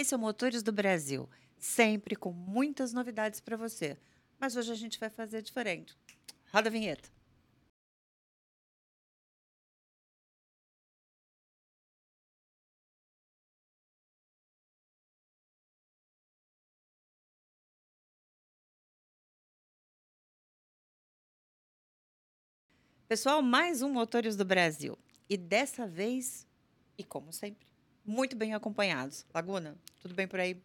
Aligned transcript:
Esse 0.00 0.14
é 0.14 0.16
o 0.16 0.20
Motores 0.20 0.62
do 0.62 0.72
Brasil, 0.72 1.28
sempre 1.58 2.16
com 2.16 2.32
muitas 2.32 2.90
novidades 2.90 3.38
para 3.38 3.54
você. 3.54 3.98
Mas 4.38 4.56
hoje 4.56 4.72
a 4.72 4.74
gente 4.74 4.98
vai 4.98 5.10
fazer 5.10 5.42
diferente. 5.42 5.94
Roda 6.50 6.70
a 6.70 6.72
vinheta. 6.72 7.10
Pessoal, 23.06 23.42
mais 23.42 23.82
um 23.82 23.92
Motores 23.92 24.34
do 24.34 24.46
Brasil. 24.46 24.98
E 25.28 25.36
dessa 25.36 25.86
vez, 25.86 26.46
e 26.96 27.04
como 27.04 27.34
sempre, 27.34 27.69
muito 28.04 28.36
bem 28.36 28.54
acompanhados. 28.54 29.26
Laguna, 29.34 29.76
tudo 30.00 30.14
bem 30.14 30.26
por 30.26 30.40
aí? 30.40 30.60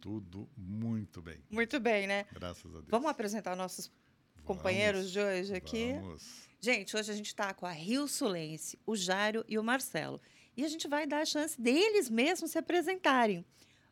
Tudo 0.00 0.48
muito 0.56 1.20
bem. 1.20 1.42
Muito 1.50 1.80
bem, 1.80 2.06
né? 2.06 2.24
Graças 2.32 2.66
a 2.66 2.78
Deus. 2.78 2.86
Vamos 2.88 3.10
apresentar 3.10 3.56
nossos 3.56 3.86
vamos, 3.88 4.44
companheiros 4.44 5.10
de 5.10 5.20
hoje 5.20 5.54
aqui? 5.54 5.92
Vamos. 5.94 6.48
Gente, 6.60 6.96
hoje 6.96 7.10
a 7.10 7.14
gente 7.14 7.26
está 7.26 7.52
com 7.54 7.66
a 7.66 7.72
Rio 7.72 8.08
Sulense, 8.08 8.78
o 8.86 8.96
Jário 8.96 9.44
e 9.48 9.58
o 9.58 9.62
Marcelo. 9.62 10.20
E 10.56 10.64
a 10.64 10.68
gente 10.68 10.88
vai 10.88 11.06
dar 11.06 11.20
a 11.20 11.24
chance 11.24 11.60
deles 11.60 12.08
mesmos 12.10 12.50
se 12.50 12.58
apresentarem. 12.58 13.44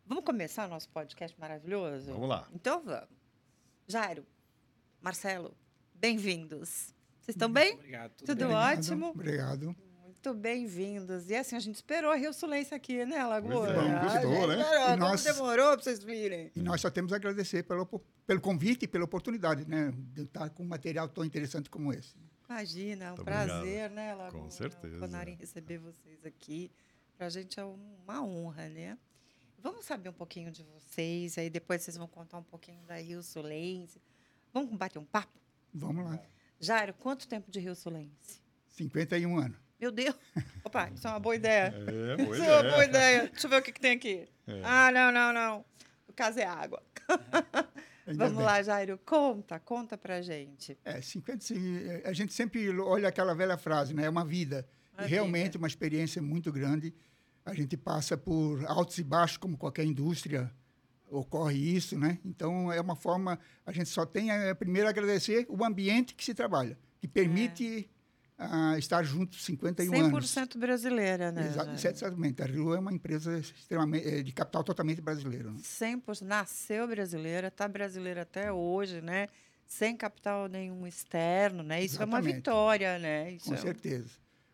Vamos 0.05 0.25
começar 0.25 0.69
nosso 0.69 0.89
podcast 0.89 1.39
maravilhoso? 1.39 2.13
Vamos 2.13 2.29
lá. 2.29 2.49
Então 2.53 2.83
vamos. 2.83 3.09
Jário, 3.87 4.27
Marcelo, 5.01 5.57
bem-vindos. 5.95 6.95
Vocês 7.21 7.35
estão 7.35 7.51
bem? 7.51 7.75
Obrigado. 7.75 8.13
Tudo, 8.15 8.27
Tudo 8.27 8.47
bem? 8.47 8.57
ótimo? 8.57 9.07
Obrigado. 9.11 9.77
Muito 10.27 10.41
bem-vindos. 10.41 11.31
E 11.31 11.37
assim, 11.37 11.55
a 11.55 11.61
gente 11.61 11.77
esperou 11.77 12.11
a 12.11 12.17
Rio 12.17 12.33
Sulense 12.33 12.75
aqui, 12.75 13.05
né, 13.07 13.25
Lagoa? 13.25 13.69
Pois 13.73 13.79
é, 13.79 14.01
custou, 14.01 14.49
né? 14.49 14.61
Esperou, 14.61 14.91
E 14.91 14.97
nós- 14.97 15.23
demorou 15.23 15.67
para 15.75 15.83
vocês 15.85 16.03
virem. 16.03 16.51
E 16.57 16.61
nós 16.61 16.81
só 16.81 16.91
temos 16.91 17.13
a 17.13 17.17
agradecer 17.17 17.63
pelo, 17.63 17.87
pelo 18.27 18.41
convite 18.41 18.87
e 18.87 18.89
pela 18.89 19.05
oportunidade, 19.05 19.65
né? 19.69 19.93
De 19.95 20.23
estar 20.23 20.51
com 20.51 20.65
um 20.65 20.67
material 20.67 21.09
tão 21.09 21.25
interessante 21.25 21.71
como 21.71 21.93
esse. 21.93 22.17
Imagina, 22.49 23.05
é 23.05 23.13
um 23.13 23.15
Muito 23.15 23.25
prazer, 23.25 23.89
né, 23.91 24.15
Lagoa? 24.17 24.43
Com 24.43 24.51
certeza. 24.51 24.99
Conarem 24.99 25.37
receber 25.37 25.79
vocês 25.79 26.27
aqui. 26.27 26.73
Para 27.17 27.29
a 27.29 27.31
gente 27.31 27.61
é 27.61 27.65
uma 27.65 28.21
honra, 28.21 28.69
né? 28.69 28.99
Vamos 29.63 29.85
saber 29.85 30.09
um 30.09 30.13
pouquinho 30.13 30.51
de 30.51 30.65
vocês, 30.65 31.39
aí 31.39 31.49
depois 31.49 31.83
vocês 31.83 31.97
vão 31.97 32.09
contar 32.09 32.39
um 32.39 32.43
pouquinho 32.43 32.83
da 32.83 32.97
Rio 32.97 33.23
Sulense. 33.23 34.03
Vamos 34.53 34.77
bater 34.77 34.99
um 34.99 35.05
papo? 35.05 35.39
Vamos 35.73 36.05
lá. 36.05 36.21
Jário, 36.59 36.95
quanto 36.95 37.29
tempo 37.29 37.49
de 37.49 37.61
Rio 37.61 37.77
Sulense? 37.77 38.41
51 38.71 39.39
anos. 39.39 39.66
Meu 39.81 39.91
Deus! 39.93 40.15
Opa, 40.65 40.91
isso 40.95 41.07
é 41.07 41.11
uma 41.11 41.21
boa 41.21 41.37
ideia. 41.37 41.75
É, 41.87 42.17
boa 42.17 42.37
Isso 42.37 42.45
é 42.45 42.61
uma 42.61 42.71
boa 42.71 42.85
ideia. 42.85 43.17
ideia. 43.17 43.31
Deixa 43.31 43.47
eu 43.47 43.51
ver 43.51 43.59
o 43.59 43.63
que, 43.63 43.73
que 43.73 43.81
tem 43.81 43.93
aqui. 43.93 44.27
É. 44.47 44.61
Ah, 44.65 44.91
não, 44.91 45.13
não, 45.13 45.33
não. 45.33 45.65
O 46.09 46.13
caso 46.13 46.39
é 46.41 46.45
água. 46.45 46.83
Ainda 48.07 48.25
Vamos 48.25 48.39
bem. 48.39 48.47
lá, 48.47 48.63
Jairo. 48.63 48.99
Conta, 49.05 49.59
conta 49.59 49.99
pra 49.99 50.23
gente. 50.23 50.79
É, 50.85 51.01
55, 51.01 52.09
a 52.09 52.13
gente 52.13 52.33
sempre 52.33 52.69
olha 52.81 53.09
aquela 53.09 53.35
velha 53.35 53.59
frase, 53.59 53.93
né? 53.93 54.05
É 54.05 54.09
uma 54.09 54.25
vida. 54.25 54.67
Uma 54.97 55.07
realmente 55.07 55.45
vida. 55.45 55.59
uma 55.59 55.67
experiência 55.67 56.23
muito 56.23 56.53
grande. 56.53 56.95
A 57.45 57.53
gente 57.53 57.77
passa 57.77 58.17
por 58.17 58.65
altos 58.67 58.99
e 58.99 59.05
baixos, 59.05 59.37
como 59.37 59.57
qualquer 59.57 59.85
indústria 59.85 60.51
ocorre 61.09 61.59
isso, 61.59 61.99
né? 61.99 62.19
Então 62.25 62.73
é 62.73 62.81
uma 62.81 62.97
forma, 62.97 63.39
a 63.65 63.73
gente 63.73 63.89
só 63.89 64.05
tem 64.05 64.31
a 64.31 64.55
primeiro 64.55 64.89
agradecer 64.89 65.47
o 65.49 65.65
ambiente 65.65 66.15
que 66.15 66.25
se 66.25 66.35
trabalha, 66.35 66.77
que 66.99 67.07
permite 67.07 67.89
ah, 68.39 68.77
estar 68.79 69.03
juntos 69.03 69.45
51 69.45 69.93
anos. 70.07 70.27
100% 70.35 70.59
brasileira, 70.59 71.33
né? 71.33 71.47
Exa-? 71.47 71.91
Exatamente. 71.91 72.43
A 72.43 72.47
Rio 72.47 72.75
é 72.75 72.79
uma 72.79 72.93
empresa 72.93 73.39
extremamente 73.39 74.07
eh, 74.07 74.23
de 74.23 74.33
capital 74.33 74.63
totalmente 74.63 75.01
brasileiro. 75.01 75.53
né? 75.53 75.59
100%. 75.63 76.21
Nasceu 76.23 76.87
brasileira, 76.87 77.49
está 77.49 77.67
brasileira 77.67 78.23
até 78.23 78.53
hoje, 78.53 79.01
né? 79.01 79.29
Sem 79.67 79.97
capital 79.97 80.49
nenhum 80.49 80.87
externo, 80.87 81.63
né? 81.63 81.83
Isso 81.83 82.01
é 82.01 82.05
uma 82.05 82.19
Exatamente. 82.19 82.37
vitória, 82.37 82.99
né? 82.99 83.33
Isso 83.33 83.47
Com 83.47 83.55
é- 83.55 83.59
certeza. 83.59 84.11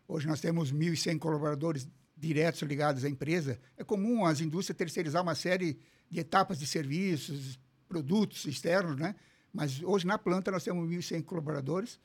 Hoje 0.07 0.27
nós 0.27 0.39
temos 0.41 0.71
1.100 0.71 1.17
colaboradores 1.19 1.87
diretos 2.17 2.61
ligados 2.61 3.03
à 3.03 3.09
empresa. 3.09 3.59
É 3.77 3.83
comum 3.83 4.25
as 4.25 4.39
indústrias 4.41 4.77
terceirizar 4.77 5.21
uma 5.21 5.35
série 5.35 5.77
de 6.09 6.19
etapas 6.19 6.57
de 6.59 6.65
serviços, 6.65 7.59
produtos 7.87 8.45
externos, 8.45 8.95
né? 8.97 9.15
Mas 9.51 9.81
hoje 9.83 10.07
na 10.07 10.17
planta 10.17 10.49
nós 10.51 10.63
temos 10.63 10.87
1.100 10.89 11.21
colaboradores. 11.23 11.99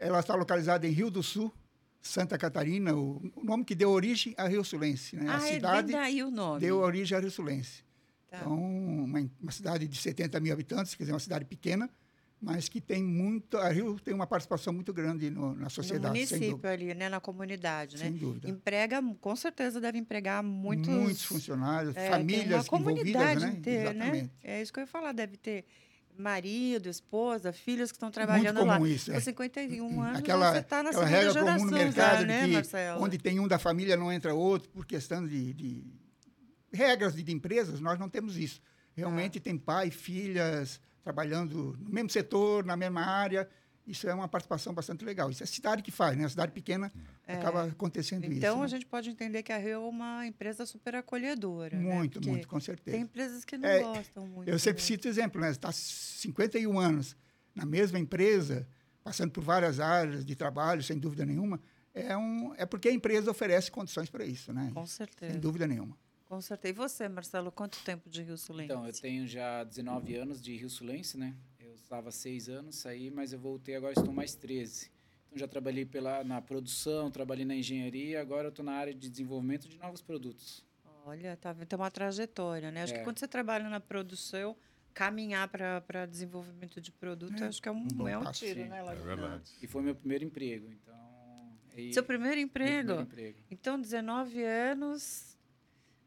Ela 0.00 0.20
está 0.20 0.34
localizada 0.34 0.88
em 0.88 0.90
Rio 0.90 1.10
do 1.10 1.22
Sul, 1.22 1.52
Santa 2.00 2.38
Catarina, 2.38 2.96
o, 2.96 3.30
o 3.36 3.44
nome 3.44 3.64
que 3.64 3.74
deu 3.74 3.90
origem 3.90 4.34
a 4.38 4.48
Rio 4.48 4.64
Sulense. 4.64 5.14
Né? 5.14 5.26
Ah, 5.28 5.36
a 5.36 5.46
é, 5.48 5.52
cidade 5.52 5.92
daí 5.92 6.22
o 6.22 6.30
nome. 6.30 6.60
deu 6.60 6.78
origem 6.78 7.16
a 7.16 7.20
Rio 7.20 7.30
Sulense. 7.30 7.84
Tá. 8.30 8.38
Então, 8.38 8.54
uma, 8.56 9.30
uma 9.40 9.52
cidade 9.52 9.86
de 9.86 9.98
70 9.98 10.40
mil 10.40 10.52
habitantes, 10.52 10.94
quer 10.94 11.02
dizer, 11.02 11.12
uma 11.12 11.18
cidade 11.20 11.44
pequena, 11.44 11.90
mas 12.40 12.70
que 12.70 12.80
tem 12.80 13.04
muito. 13.04 13.58
A 13.58 13.68
Rio 13.68 14.00
tem 14.00 14.14
uma 14.14 14.26
participação 14.26 14.72
muito 14.72 14.94
grande 14.94 15.28
no- 15.28 15.54
na 15.54 15.64
no 15.64 15.70
sociedade, 15.70 16.26
sem 16.26 16.38
município 16.38 16.70
ali, 16.70 16.94
né? 16.94 17.10
Na 17.10 17.20
comunidade, 17.20 17.98
né? 17.98 18.04
Sem 18.04 18.12
dúvida. 18.14 18.48
Emprega, 18.48 19.02
com 19.20 19.36
certeza 19.36 19.78
deve 19.78 19.98
empregar 19.98 20.42
muitos... 20.42 20.88
Muitos 20.88 21.24
funcionários, 21.24 21.94
é, 21.94 22.08
famílias 22.08 22.62
uma 22.62 22.64
comunidade 22.64 23.10
envolvidas, 23.10 23.42
né? 23.42 23.58
inteira, 23.58 23.92
né? 23.92 24.04
Exatamente. 24.06 24.32
É 24.42 24.62
isso 24.62 24.72
que 24.72 24.78
eu 24.78 24.82
ia 24.82 24.86
falar, 24.86 25.12
deve 25.12 25.36
ter 25.36 25.66
marido, 26.20 26.88
esposa, 26.88 27.52
filhos 27.52 27.90
que 27.90 27.96
estão 27.96 28.06
Muito 28.08 28.14
trabalhando 28.14 28.64
lá. 28.64 28.74
comum 28.74 28.86
isso. 28.86 29.10
Com 29.10 29.16
É. 29.16 29.20
51 29.20 30.00
anos, 30.02 30.18
Aquela, 30.20 30.52
você 30.52 30.58
está 30.58 30.82
na 30.82 30.90
aquela 30.90 31.04
segunda 31.06 31.16
regra 31.18 31.32
geração 31.32 31.58
comum 31.58 31.70
no 31.70 31.76
mercado 31.76 32.20
já, 32.20 32.26
né, 32.26 32.46
Marcelo? 32.46 33.02
onde 33.02 33.18
tem 33.18 33.40
um 33.40 33.48
da 33.48 33.58
família 33.58 33.96
não 33.96 34.12
entra 34.12 34.34
outro 34.34 34.68
por 34.68 34.84
questão 34.86 35.26
de, 35.26 35.52
de 35.54 35.84
regras 36.72 37.14
de, 37.14 37.22
de 37.22 37.32
empresas, 37.32 37.80
nós 37.80 37.98
não 37.98 38.08
temos 38.08 38.36
isso. 38.36 38.60
Realmente 38.94 39.38
Ah. 39.38 39.40
tem 39.40 39.56
pai, 39.56 39.90
filhas 39.90 40.80
trabalhando 41.02 41.76
no 41.80 41.90
mesmo 41.90 42.10
setor, 42.10 42.64
na 42.64 42.76
mesma 42.76 43.00
área. 43.02 43.48
Isso 43.86 44.08
é 44.08 44.14
uma 44.14 44.28
participação 44.28 44.72
bastante 44.72 45.04
legal. 45.04 45.30
Isso 45.30 45.42
é 45.42 45.44
a 45.44 45.46
cidade 45.46 45.82
que 45.82 45.90
faz, 45.90 46.16
né? 46.16 46.24
A 46.24 46.28
cidade 46.28 46.52
pequena 46.52 46.92
acaba 47.26 47.64
acontecendo 47.64 48.24
isso. 48.24 48.34
Então, 48.38 48.58
né? 48.58 48.64
a 48.64 48.68
gente 48.68 48.86
pode 48.86 49.10
entender 49.10 49.42
que 49.42 49.52
a 49.52 49.58
Rio 49.58 49.70
é 49.70 49.78
uma 49.78 50.26
empresa 50.26 50.64
super 50.66 50.94
acolhedora. 50.94 51.76
né? 51.76 51.82
Muito, 51.82 52.14
Porque 52.14 52.30
muito, 52.30 52.48
com 52.48 52.60
certeza. 52.60 52.96
Tem 52.96 53.04
empresas 53.04 53.44
que 53.44 53.56
não 53.58 53.68
É, 53.68 53.80
gostam 53.80 54.26
muito. 54.26 54.48
Eu 54.48 54.58
sempre 54.58 54.82
né? 54.82 54.86
cito 54.86 55.08
exemplo, 55.08 55.40
né? 55.40 55.50
Está 55.50 55.72
51 55.72 56.78
anos 56.78 57.16
na 57.54 57.64
mesma 57.64 57.98
empresa, 57.98 58.66
passando 59.02 59.32
por 59.32 59.42
várias 59.42 59.80
áreas 59.80 60.24
de 60.24 60.36
trabalho, 60.36 60.82
sem 60.82 60.98
dúvida 60.98 61.26
nenhuma, 61.26 61.60
é, 61.92 62.16
um, 62.16 62.54
é 62.56 62.64
porque 62.64 62.88
a 62.88 62.92
empresa 62.92 63.30
oferece 63.30 63.70
condições 63.70 64.08
para 64.08 64.24
isso, 64.24 64.52
né? 64.52 64.70
Com 64.72 64.86
certeza. 64.86 65.32
Sem 65.32 65.40
dúvida 65.40 65.66
nenhuma. 65.66 65.96
Com 66.26 66.40
certeza. 66.40 66.72
E 66.72 66.76
você, 66.76 67.08
Marcelo, 67.08 67.50
quanto 67.50 67.82
tempo 67.82 68.08
de 68.08 68.22
Rio 68.22 68.38
Sulense? 68.38 68.66
Então, 68.72 68.86
eu 68.86 68.92
tenho 68.92 69.26
já 69.26 69.64
19 69.64 70.14
anos 70.14 70.40
de 70.40 70.56
Rio 70.56 70.70
Sulense, 70.70 71.18
né? 71.18 71.34
Estava 71.82 72.10
seis 72.10 72.48
anos, 72.48 72.76
saí, 72.76 73.10
mas 73.10 73.32
eu 73.32 73.38
voltei 73.38 73.74
agora 73.74 73.92
estou 73.96 74.12
mais 74.12 74.34
13. 74.34 74.90
Então, 75.26 75.38
já 75.38 75.48
trabalhei 75.48 75.84
pela, 75.84 76.22
na 76.24 76.40
produção, 76.40 77.10
trabalhei 77.10 77.44
na 77.44 77.54
engenharia, 77.54 78.20
agora 78.20 78.46
eu 78.46 78.50
estou 78.50 78.64
na 78.64 78.72
área 78.72 78.94
de 78.94 79.08
desenvolvimento 79.08 79.68
de 79.68 79.76
novos 79.78 80.00
produtos. 80.00 80.64
Olha, 81.04 81.36
tá, 81.36 81.54
tem 81.54 81.76
uma 81.78 81.90
trajetória, 81.90 82.70
né? 82.70 82.82
Acho 82.82 82.92
que 82.94 83.00
É. 83.00 83.02
quando 83.04 83.18
você 83.18 83.26
trabalha 83.26 83.68
na 83.68 83.80
produção, 83.80 84.56
caminhar 84.94 85.48
para 85.48 86.06
desenvolvimento 86.06 86.80
de 86.80 86.92
produto, 86.92 87.42
É, 87.42 87.46
acho 87.48 87.60
que 87.62 87.68
é 87.68 87.72
um, 87.72 87.86
um 87.98 88.06
é 88.08 88.18
um 88.18 88.30
tiro, 88.30 88.64
né, 88.66 88.80
É 88.80 88.94
verdade. 88.94 89.50
E 89.62 89.66
foi 89.66 89.82
meu 89.82 89.94
primeiro 89.94 90.24
emprego, 90.24 90.70
então... 90.70 90.94
aí- 91.76 91.92
Seu 91.92 92.04
primeiro 92.04 92.36
meu 92.36 92.44
emprego? 92.44 92.78
primeiro 92.88 93.02
emprego. 93.02 93.38
Então, 93.50 93.80
19 93.80 94.42
anos 94.44 95.29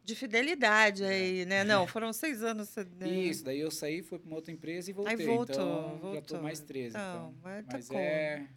de 0.03 0.16
fidelidade 0.16 1.03
aí, 1.03 1.46
né? 1.46 1.64
Não, 1.66 1.88
foram 1.88 2.12
seis 2.12 2.44
anos. 2.44 2.75
né? 2.97 3.09
Isso, 3.09 3.44
daí 3.44 3.59
eu 3.59 3.72
saí, 3.72 4.02
fui 4.02 4.19
para 4.19 4.28
uma 4.28 4.36
outra 4.36 4.52
empresa 4.52 4.90
e 4.90 4.94
voltei. 4.94 5.25
voltou, 5.25 5.56
então, 5.56 5.66
já 5.66 5.96
voltou. 5.96 6.18
estou 6.19 6.41
mais 6.41 6.59
13. 6.59 6.90
Então, 6.90 7.03
Então, 7.06 7.36
mas 7.41 7.66
tá 7.66 7.94
como? 7.94 8.00
é, 8.00 8.47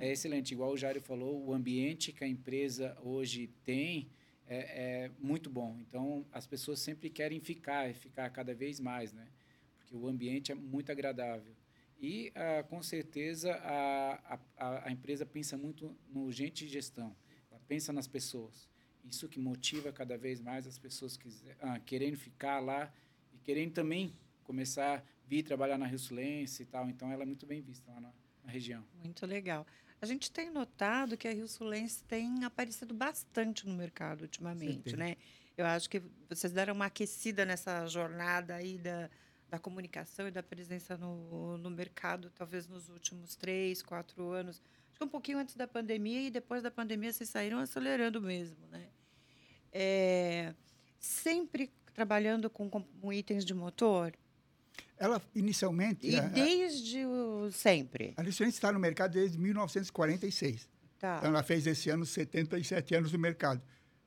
é 0.00 0.12
excelente. 0.12 0.52
Igual 0.52 0.72
o 0.72 0.76
Jário 0.76 1.00
falou, 1.00 1.44
o 1.44 1.52
ambiente 1.52 2.12
que 2.12 2.24
a 2.24 2.28
empresa 2.28 2.96
hoje 3.02 3.48
tem 3.64 4.08
é, 4.48 5.04
é 5.04 5.10
muito 5.18 5.50
bom. 5.50 5.76
Então, 5.80 6.24
as 6.32 6.46
pessoas 6.46 6.78
sempre 6.80 7.10
querem 7.10 7.40
ficar 7.40 7.90
e 7.90 7.94
ficar 7.94 8.30
cada 8.30 8.54
vez 8.54 8.80
mais, 8.80 9.12
né? 9.12 9.26
Porque 9.78 9.94
o 9.94 10.08
ambiente 10.08 10.50
é 10.52 10.54
muito 10.54 10.90
agradável. 10.90 11.54
E, 12.00 12.30
ah, 12.34 12.62
com 12.68 12.82
certeza, 12.82 13.52
a, 13.54 14.38
a, 14.58 14.88
a 14.88 14.92
empresa 14.92 15.24
pensa 15.24 15.56
muito 15.56 15.96
no 16.08 16.30
gente 16.30 16.66
de 16.66 16.72
gestão. 16.72 17.16
Ela 17.50 17.60
pensa 17.66 17.92
nas 17.92 18.06
pessoas. 18.06 18.68
Isso 19.08 19.28
que 19.28 19.38
motiva 19.38 19.92
cada 19.92 20.16
vez 20.18 20.40
mais 20.40 20.66
as 20.66 20.78
pessoas 20.78 21.16
quiser, 21.16 21.56
ah, 21.60 21.78
querendo 21.78 22.16
ficar 22.16 22.58
lá 22.60 22.92
e 23.32 23.38
querendo 23.38 23.72
também 23.72 24.12
começar 24.42 24.98
a 24.98 25.02
vir 25.26 25.42
trabalhar 25.42 25.78
na 25.78 25.86
Rio 25.86 25.98
Sulense 25.98 26.62
e 26.62 26.66
tal. 26.66 26.88
Então, 26.88 27.10
ela 27.10 27.22
é 27.22 27.26
muito 27.26 27.46
bem 27.46 27.60
vista 27.60 27.90
lá 27.90 28.00
na, 28.00 28.12
na 28.44 28.50
região. 28.50 28.84
Muito 29.02 29.26
legal. 29.26 29.66
A 30.00 30.06
gente 30.06 30.30
tem 30.30 30.50
notado 30.50 31.16
que 31.16 31.26
a 31.26 31.32
Rio 31.32 31.48
Sulense 31.48 32.04
tem 32.04 32.44
aparecido 32.44 32.94
bastante 32.94 33.66
no 33.66 33.74
mercado 33.74 34.22
ultimamente, 34.22 34.90
Certeza. 34.90 34.96
né? 34.96 35.16
Eu 35.56 35.64
acho 35.64 35.88
que 35.88 36.02
vocês 36.28 36.52
deram 36.52 36.74
uma 36.74 36.86
aquecida 36.86 37.46
nessa 37.46 37.86
jornada 37.86 38.54
aí 38.54 38.76
da, 38.76 39.08
da 39.48 39.58
comunicação 39.58 40.28
e 40.28 40.30
da 40.30 40.42
presença 40.42 40.98
no, 40.98 41.56
no 41.56 41.70
mercado, 41.70 42.30
talvez 42.30 42.68
nos 42.68 42.90
últimos 42.90 43.36
três, 43.36 43.82
quatro 43.82 44.30
anos. 44.30 44.60
Acho 44.90 44.98
que 44.98 45.04
um 45.04 45.08
pouquinho 45.08 45.38
antes 45.38 45.54
da 45.56 45.66
pandemia 45.66 46.22
e 46.22 46.30
depois 46.30 46.62
da 46.62 46.70
pandemia 46.70 47.12
vocês 47.12 47.30
saíram 47.30 47.58
acelerando 47.58 48.20
mesmo, 48.20 48.66
né? 48.66 48.88
É, 49.78 50.54
sempre 50.98 51.70
trabalhando 51.92 52.48
com, 52.48 52.70
com 52.70 53.12
itens 53.12 53.44
de 53.44 53.52
motor? 53.52 54.14
Ela 54.96 55.20
inicialmente. 55.34 56.06
E 56.06 56.18
desde 56.18 57.04
o, 57.04 57.50
sempre? 57.52 58.14
A 58.16 58.22
Licença 58.22 58.48
está 58.48 58.72
no 58.72 58.78
mercado 58.78 59.12
desde 59.12 59.38
1946. 59.38 60.66
Tá. 60.98 61.16
Então, 61.18 61.28
ela 61.28 61.42
fez 61.42 61.66
esse 61.66 61.90
ano 61.90 62.06
77 62.06 62.94
anos 62.94 63.12
no 63.12 63.18
mercado. 63.18 63.60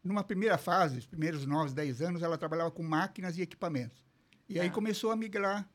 Numa 0.04 0.24
primeira 0.24 0.58
fase, 0.58 0.98
os 0.98 1.06
primeiros 1.06 1.46
9, 1.46 1.76
10 1.76 2.02
anos, 2.02 2.24
ela 2.24 2.36
trabalhava 2.36 2.72
com 2.72 2.82
máquinas 2.82 3.38
e 3.38 3.44
equipamentos. 3.44 4.04
E 4.48 4.56
tá. 4.56 4.64
aí 4.64 4.72
começou 4.72 5.12
a 5.12 5.16
migrar 5.16 5.70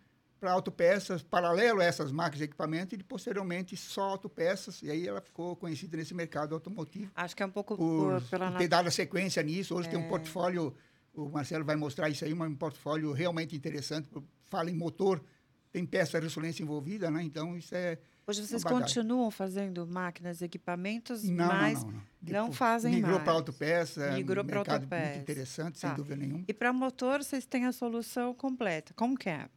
para 0.44 0.52
autopeças, 0.52 1.22
paralelo 1.22 1.80
a 1.80 1.84
essas 1.84 2.12
máquinas 2.12 2.42
e 2.42 2.44
equipamentos, 2.44 2.92
e 2.92 3.02
posteriormente 3.02 3.74
só 3.78 4.02
autopeças, 4.02 4.82
e 4.82 4.90
aí 4.90 5.08
ela 5.08 5.22
ficou 5.22 5.56
conhecida 5.56 5.96
nesse 5.96 6.12
mercado 6.12 6.54
automotivo. 6.54 7.10
Acho 7.14 7.34
que 7.34 7.42
é 7.42 7.46
um 7.46 7.50
pouco 7.50 7.78
por, 7.78 8.20
por 8.20 8.28
pela... 8.28 8.52
ter 8.52 8.68
dado 8.68 8.88
a 8.88 8.90
sequência 8.90 9.42
nisso. 9.42 9.74
Hoje 9.74 9.88
é... 9.88 9.92
tem 9.92 9.98
um 9.98 10.04
é. 10.04 10.08
portfólio, 10.08 10.74
o 11.14 11.30
Marcelo 11.30 11.64
vai 11.64 11.76
mostrar 11.76 12.10
isso 12.10 12.26
aí, 12.26 12.34
um 12.34 12.54
portfólio 12.56 13.10
realmente 13.12 13.56
interessante, 13.56 14.06
fala 14.50 14.70
em 14.70 14.74
motor, 14.74 15.24
tem 15.72 15.86
peça 15.86 16.20
de 16.20 16.26
ressonância 16.26 16.62
envolvida, 16.62 17.10
né? 17.10 17.22
Então, 17.22 17.56
isso 17.56 17.74
é 17.74 17.98
Hoje 18.26 18.46
vocês 18.46 18.64
continuam 18.64 19.30
fazendo 19.30 19.86
máquinas 19.86 20.42
equipamentos, 20.42 21.24
não, 21.24 21.46
mas 21.46 21.84
não, 21.84 21.90
não, 21.90 22.02
não. 22.22 22.46
não 22.46 22.52
fazem 22.52 22.92
migrou 22.92 23.12
mais. 23.12 23.20
Migrou 23.20 23.24
para 23.24 23.32
autopeça, 23.32 24.12
migrou 24.12 24.44
um 24.44 24.46
para 24.46 24.58
autopeça. 24.58 25.06
muito 25.06 25.18
interessante, 25.20 25.80
tá. 25.80 25.88
sem 25.88 25.96
dúvida 25.96 26.16
nenhuma. 26.16 26.44
E 26.46 26.52
para 26.52 26.70
motor, 26.70 27.22
vocês 27.22 27.46
têm 27.46 27.64
a 27.64 27.72
solução 27.72 28.34
completa. 28.34 28.92
Como 28.94 29.16
que 29.16 29.30
é? 29.30 29.48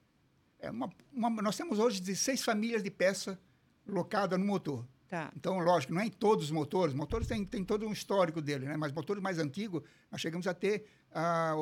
É 0.59 0.71
uma, 0.71 0.89
uma, 1.13 1.29
nós 1.41 1.55
temos 1.55 1.79
hoje 1.79 2.01
16 2.01 2.43
famílias 2.43 2.83
de 2.83 2.91
peça 2.91 3.39
locada 3.85 4.37
no 4.37 4.45
motor. 4.45 4.87
Tá. 5.07 5.31
Então, 5.35 5.57
lógico, 5.59 5.93
não 5.93 6.01
é 6.01 6.05
em 6.05 6.11
todos 6.11 6.45
os 6.45 6.51
motores. 6.51 6.93
Motores 6.93 7.27
têm 7.27 7.45
tem 7.45 7.63
todo 7.63 7.87
um 7.87 7.93
histórico 7.93 8.41
dele, 8.41 8.65
né? 8.65 8.75
Mas 8.75 8.91
motores 8.91 9.23
mais 9.23 9.39
antigos, 9.39 9.81
nós 10.11 10.19
chegamos 10.19 10.47
a 10.47 10.53
ter 10.53 10.85
ah, 11.13 11.53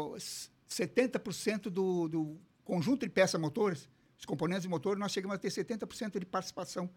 70% 0.68 1.70
do, 1.70 2.08
do 2.08 2.40
conjunto 2.64 3.06
de 3.06 3.12
peça 3.12 3.38
motores 3.38 3.88
os 4.18 4.26
componentes 4.26 4.64
de 4.64 4.70
motor, 4.70 4.98
nós 4.98 5.12
chegamos 5.12 5.36
a 5.36 5.38
ter 5.38 5.50
70% 5.50 6.20
de 6.20 6.26
participação 6.26 6.90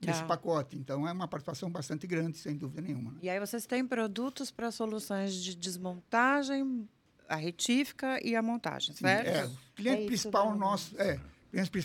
nesse 0.00 0.20
tá. 0.20 0.26
pacote. 0.26 0.76
Então, 0.76 1.08
é 1.08 1.12
uma 1.12 1.26
participação 1.26 1.70
bastante 1.70 2.06
grande, 2.06 2.38
sem 2.38 2.56
dúvida 2.56 2.82
nenhuma. 2.82 3.12
Né? 3.12 3.18
E 3.22 3.30
aí 3.30 3.40
vocês 3.40 3.66
têm 3.66 3.86
produtos 3.86 4.50
para 4.50 4.70
soluções 4.70 5.34
de 5.34 5.54
desmontagem, 5.54 6.88
a 7.28 7.36
retífica 7.36 8.20
e 8.24 8.36
a 8.36 8.42
montagem, 8.42 8.94
Sim, 8.94 9.00
certo? 9.00 9.28
É, 9.28 9.46
o 9.46 9.74
cliente 9.74 10.02
é 10.02 10.06
principal 10.06 10.54
nosso, 10.54 11.00
é, 11.00 11.18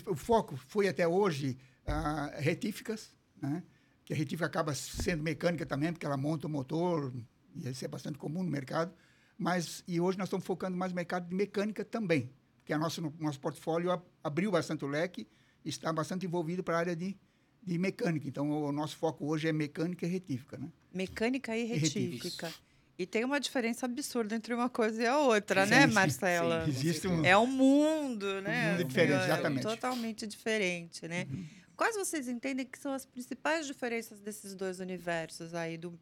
o 0.06 0.16
foco 0.16 0.56
foi 0.56 0.88
até 0.88 1.06
hoje 1.06 1.58
uh, 1.86 2.40
retíficas, 2.40 3.14
né? 3.40 3.62
que 4.04 4.12
a 4.12 4.16
retífica 4.16 4.46
acaba 4.46 4.74
sendo 4.74 5.22
mecânica 5.22 5.64
também, 5.64 5.92
porque 5.92 6.06
ela 6.06 6.16
monta 6.16 6.46
o 6.46 6.50
motor, 6.50 7.12
e 7.54 7.68
isso 7.68 7.84
é 7.84 7.88
bastante 7.88 8.18
comum 8.18 8.42
no 8.42 8.50
mercado. 8.50 8.92
Mas, 9.38 9.82
e 9.86 10.00
hoje 10.00 10.18
nós 10.18 10.26
estamos 10.26 10.44
focando 10.44 10.76
mais 10.76 10.92
no 10.92 10.96
mercado 10.96 11.28
de 11.28 11.34
mecânica 11.34 11.84
também 11.84 12.30
que 12.64 12.72
a 12.72 12.78
nosso, 12.78 13.12
nosso 13.18 13.40
portfólio 13.40 14.02
abriu 14.22 14.50
bastante 14.50 14.84
o 14.84 14.88
leque 14.88 15.26
e 15.64 15.68
está 15.68 15.92
bastante 15.92 16.26
envolvido 16.26 16.62
para 16.62 16.76
a 16.76 16.78
área 16.78 16.96
de, 16.96 17.16
de 17.62 17.78
mecânica. 17.78 18.28
Então, 18.28 18.50
o 18.50 18.72
nosso 18.72 18.96
foco 18.96 19.26
hoje 19.26 19.48
é 19.48 19.52
mecânica 19.52 20.06
e 20.06 20.08
retífica. 20.08 20.56
Né? 20.56 20.68
Mecânica 20.92 21.56
e 21.56 21.64
retífica. 21.64 22.48
E, 22.48 22.71
e 22.98 23.06
tem 23.06 23.24
uma 23.24 23.40
diferença 23.40 23.86
absurda 23.86 24.34
entre 24.34 24.54
uma 24.54 24.68
coisa 24.68 25.02
e 25.02 25.06
a 25.06 25.18
outra, 25.18 25.64
sim, 25.64 25.70
né, 25.70 25.86
Marcela? 25.86 26.64
Sim, 26.64 26.70
existe 26.70 27.08
um... 27.08 27.24
É 27.24 27.36
um 27.36 27.46
mundo, 27.46 28.40
né? 28.42 28.68
Um 28.68 28.70
mundo 28.72 28.84
diferente, 28.84 29.20
é, 29.20 29.24
exatamente. 29.24 29.62
Totalmente 29.62 30.26
diferente, 30.26 31.08
né? 31.08 31.26
Uhum. 31.30 31.46
Quais 31.76 31.96
vocês 31.96 32.28
entendem 32.28 32.66
que 32.66 32.78
são 32.78 32.92
as 32.92 33.04
principais 33.04 33.66
diferenças 33.66 34.20
desses 34.20 34.54
dois 34.54 34.78
universos 34.78 35.54
aí, 35.54 35.76
do, 35.76 35.98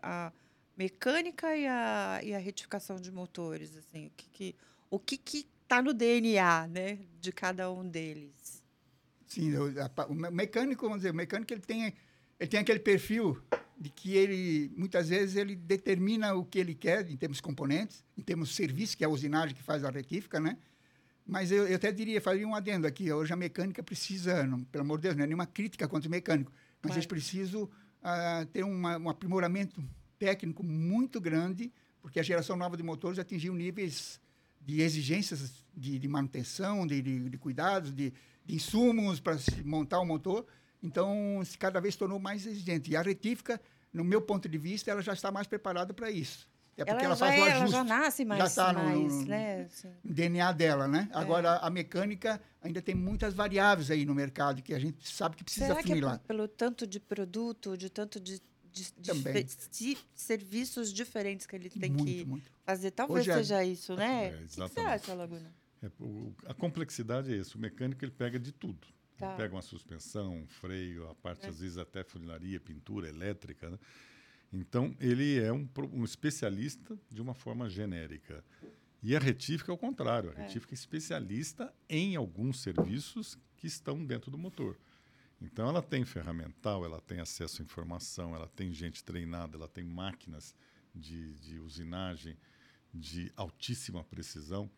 a 0.00 0.32
mecânica 0.76 1.56
e 1.56 1.66
a, 1.66 2.20
e 2.22 2.34
a 2.34 2.38
retificação 2.38 2.96
de 2.96 3.10
motores? 3.10 3.76
Assim, 3.76 4.06
o 4.06 4.10
que, 4.16 4.28
que 4.30 4.56
o 4.90 4.98
que, 4.98 5.16
que 5.18 5.46
está 5.68 5.82
no 5.82 5.92
DNA, 5.92 6.66
né, 6.68 6.98
de 7.20 7.30
cada 7.30 7.70
um 7.70 7.86
deles. 7.86 8.62
Sim, 9.26 9.54
o, 9.54 9.74
a, 9.82 10.06
o, 10.06 10.14
mecânico, 10.14 10.86
vamos 10.86 11.00
dizer, 11.00 11.10
o 11.10 11.14
mecânico 11.14 11.52
ele 11.52 11.60
tem, 11.60 11.94
ele 12.38 12.48
tem 12.48 12.60
aquele 12.60 12.78
perfil 12.78 13.40
de 13.78 13.90
que 13.90 14.16
ele, 14.16 14.72
muitas 14.76 15.08
vezes, 15.08 15.36
ele 15.36 15.54
determina 15.54 16.34
o 16.34 16.44
que 16.44 16.58
ele 16.58 16.74
quer 16.74 17.08
em 17.10 17.16
termos 17.16 17.38
de 17.38 17.42
componentes, 17.42 18.04
em 18.16 18.22
termos 18.22 18.48
de 18.48 18.54
serviço, 18.54 18.96
que 18.96 19.04
é 19.04 19.06
a 19.06 19.10
usinagem 19.10 19.54
que 19.54 19.62
faz 19.62 19.84
a 19.84 19.90
retífica, 19.90 20.40
né? 20.40 20.56
Mas 21.24 21.52
eu, 21.52 21.66
eu 21.66 21.76
até 21.76 21.92
diria, 21.92 22.20
faria 22.20 22.46
um 22.46 22.54
adendo 22.54 22.86
aqui, 22.86 23.12
hoje 23.12 23.32
a 23.32 23.36
mecânica 23.36 23.82
precisa, 23.82 24.44
não, 24.44 24.64
pelo 24.64 24.82
amor 24.82 24.98
de 24.98 25.02
Deus, 25.02 25.16
não 25.16 25.24
é 25.24 25.26
nenhuma 25.26 25.46
crítica 25.46 25.86
contra 25.86 26.08
o 26.08 26.10
mecânico, 26.10 26.50
mas 26.82 26.92
eles 26.92 27.06
precisam 27.06 27.64
uh, 27.64 28.46
ter 28.52 28.64
uma, 28.64 28.96
um 28.96 29.08
aprimoramento 29.08 29.84
técnico 30.18 30.64
muito 30.64 31.20
grande, 31.20 31.72
porque 32.00 32.18
a 32.18 32.22
geração 32.22 32.56
nova 32.56 32.76
de 32.76 32.82
motores 32.82 33.18
atingiu 33.18 33.54
níveis 33.54 34.20
de 34.60 34.80
exigências 34.80 35.64
de, 35.76 35.98
de 35.98 36.08
manutenção, 36.08 36.86
de, 36.86 37.00
de, 37.00 37.28
de 37.28 37.38
cuidados, 37.38 37.94
de, 37.94 38.12
de 38.44 38.54
insumos 38.54 39.20
para 39.20 39.36
montar 39.64 40.00
o 40.00 40.04
motor. 40.04 40.46
Então, 40.82 41.40
se 41.44 41.58
cada 41.58 41.80
vez 41.80 41.96
tornou 41.96 42.18
mais 42.18 42.46
exigente. 42.46 42.90
E 42.90 42.96
a 42.96 43.02
retífica, 43.02 43.60
no 43.92 44.04
meu 44.04 44.20
ponto 44.22 44.48
de 44.48 44.58
vista, 44.58 44.90
ela 44.90 45.02
já 45.02 45.12
está 45.12 45.30
mais 45.30 45.46
preparada 45.46 45.92
para 45.92 46.10
isso. 46.10 46.48
É 46.76 46.84
porque 46.84 47.04
ela, 47.04 47.14
ela 47.14 47.16
faz 47.16 47.34
é, 47.34 47.40
o 47.40 47.44
ajuste. 47.44 47.60
Ela 47.60 47.68
já 47.68 47.84
nasce 47.84 48.24
mais, 48.24 48.38
já 48.38 48.46
está 48.46 48.72
no, 48.72 49.08
no, 49.08 49.24
né? 49.24 49.68
no 50.04 50.14
DNA 50.14 50.52
dela, 50.52 50.86
né? 50.86 51.08
É. 51.12 51.18
Agora, 51.18 51.56
a 51.56 51.68
mecânica 51.68 52.40
ainda 52.62 52.80
tem 52.80 52.94
muitas 52.94 53.34
variáveis 53.34 53.90
aí 53.90 54.06
no 54.06 54.14
mercado 54.14 54.62
que 54.62 54.72
a 54.72 54.78
gente 54.78 55.08
sabe 55.08 55.34
que 55.34 55.42
precisa 55.42 55.66
Será 55.66 55.80
afunilar. 55.80 56.18
Que 56.18 56.24
é 56.24 56.28
pelo 56.28 56.46
tanto 56.46 56.86
de 56.86 57.00
produto, 57.00 57.76
de 57.76 57.90
tanto 57.90 58.20
de 58.20 58.40
de, 58.70 58.92
de, 58.96 59.44
de, 59.72 59.98
serviços 60.14 60.92
diferentes 60.92 61.46
que 61.46 61.56
ele 61.56 61.68
tem 61.68 61.90
muito, 61.90 62.04
que 62.04 62.24
muito. 62.24 62.50
fazer. 62.64 62.90
Talvez 62.92 63.20
Hoje 63.20 63.30
é 63.30 63.34
seja 63.34 63.62
é... 63.62 63.66
isso, 63.66 63.96
né? 63.96 64.28
É, 64.28 64.36
o 64.36 64.46
que 64.46 64.54
você 64.54 64.80
acha, 64.80 65.14
Laguna? 65.14 65.52
É, 65.82 65.90
o, 65.98 66.32
a 66.46 66.54
complexidade 66.54 67.32
é 67.32 67.36
isso. 67.36 67.58
O 67.58 67.60
mecânico 67.60 68.04
ele 68.04 68.12
pega 68.12 68.38
de 68.38 68.52
tudo. 68.52 68.86
Tá. 69.18 69.34
Pega 69.34 69.54
uma 69.54 69.62
suspensão, 69.62 70.36
um 70.36 70.46
freio, 70.46 71.08
a 71.08 71.14
parte 71.14 71.46
é. 71.46 71.48
às 71.48 71.60
vezes 71.60 71.76
até 71.76 72.04
funilaria, 72.04 72.60
pintura 72.60 73.08
elétrica. 73.08 73.68
Né? 73.68 73.78
Então 74.52 74.96
ele 75.00 75.38
é 75.38 75.52
um, 75.52 75.68
um, 75.92 76.04
especialista 76.04 76.98
de 77.10 77.20
uma 77.20 77.34
forma 77.34 77.68
genérica. 77.68 78.44
E 79.02 79.14
a 79.14 79.18
retífica 79.18 79.70
é 79.72 79.74
o 79.74 79.78
contrário. 79.78 80.30
A 80.30 80.34
é. 80.34 80.42
retífica 80.42 80.72
é 80.72 80.76
especialista 80.76 81.74
em 81.88 82.16
alguns 82.16 82.60
serviços 82.60 83.36
que 83.56 83.66
estão 83.66 84.04
dentro 84.04 84.30
do 84.30 84.38
motor. 84.38 84.76
Então, 85.40 85.68
ela 85.68 85.82
tem 85.82 86.04
ferramental, 86.04 86.84
ela 86.84 87.00
tem 87.00 87.20
acesso 87.20 87.62
à 87.62 87.64
informação, 87.64 88.34
ela 88.34 88.48
tem 88.48 88.72
gente 88.72 89.04
treinada, 89.04 89.56
ela 89.56 89.68
tem 89.68 89.84
máquinas 89.84 90.54
de, 90.94 91.34
de 91.34 91.58
usinagem 91.60 92.36
de 92.92 93.32
altíssima 93.36 94.02
precisão. 94.02 94.68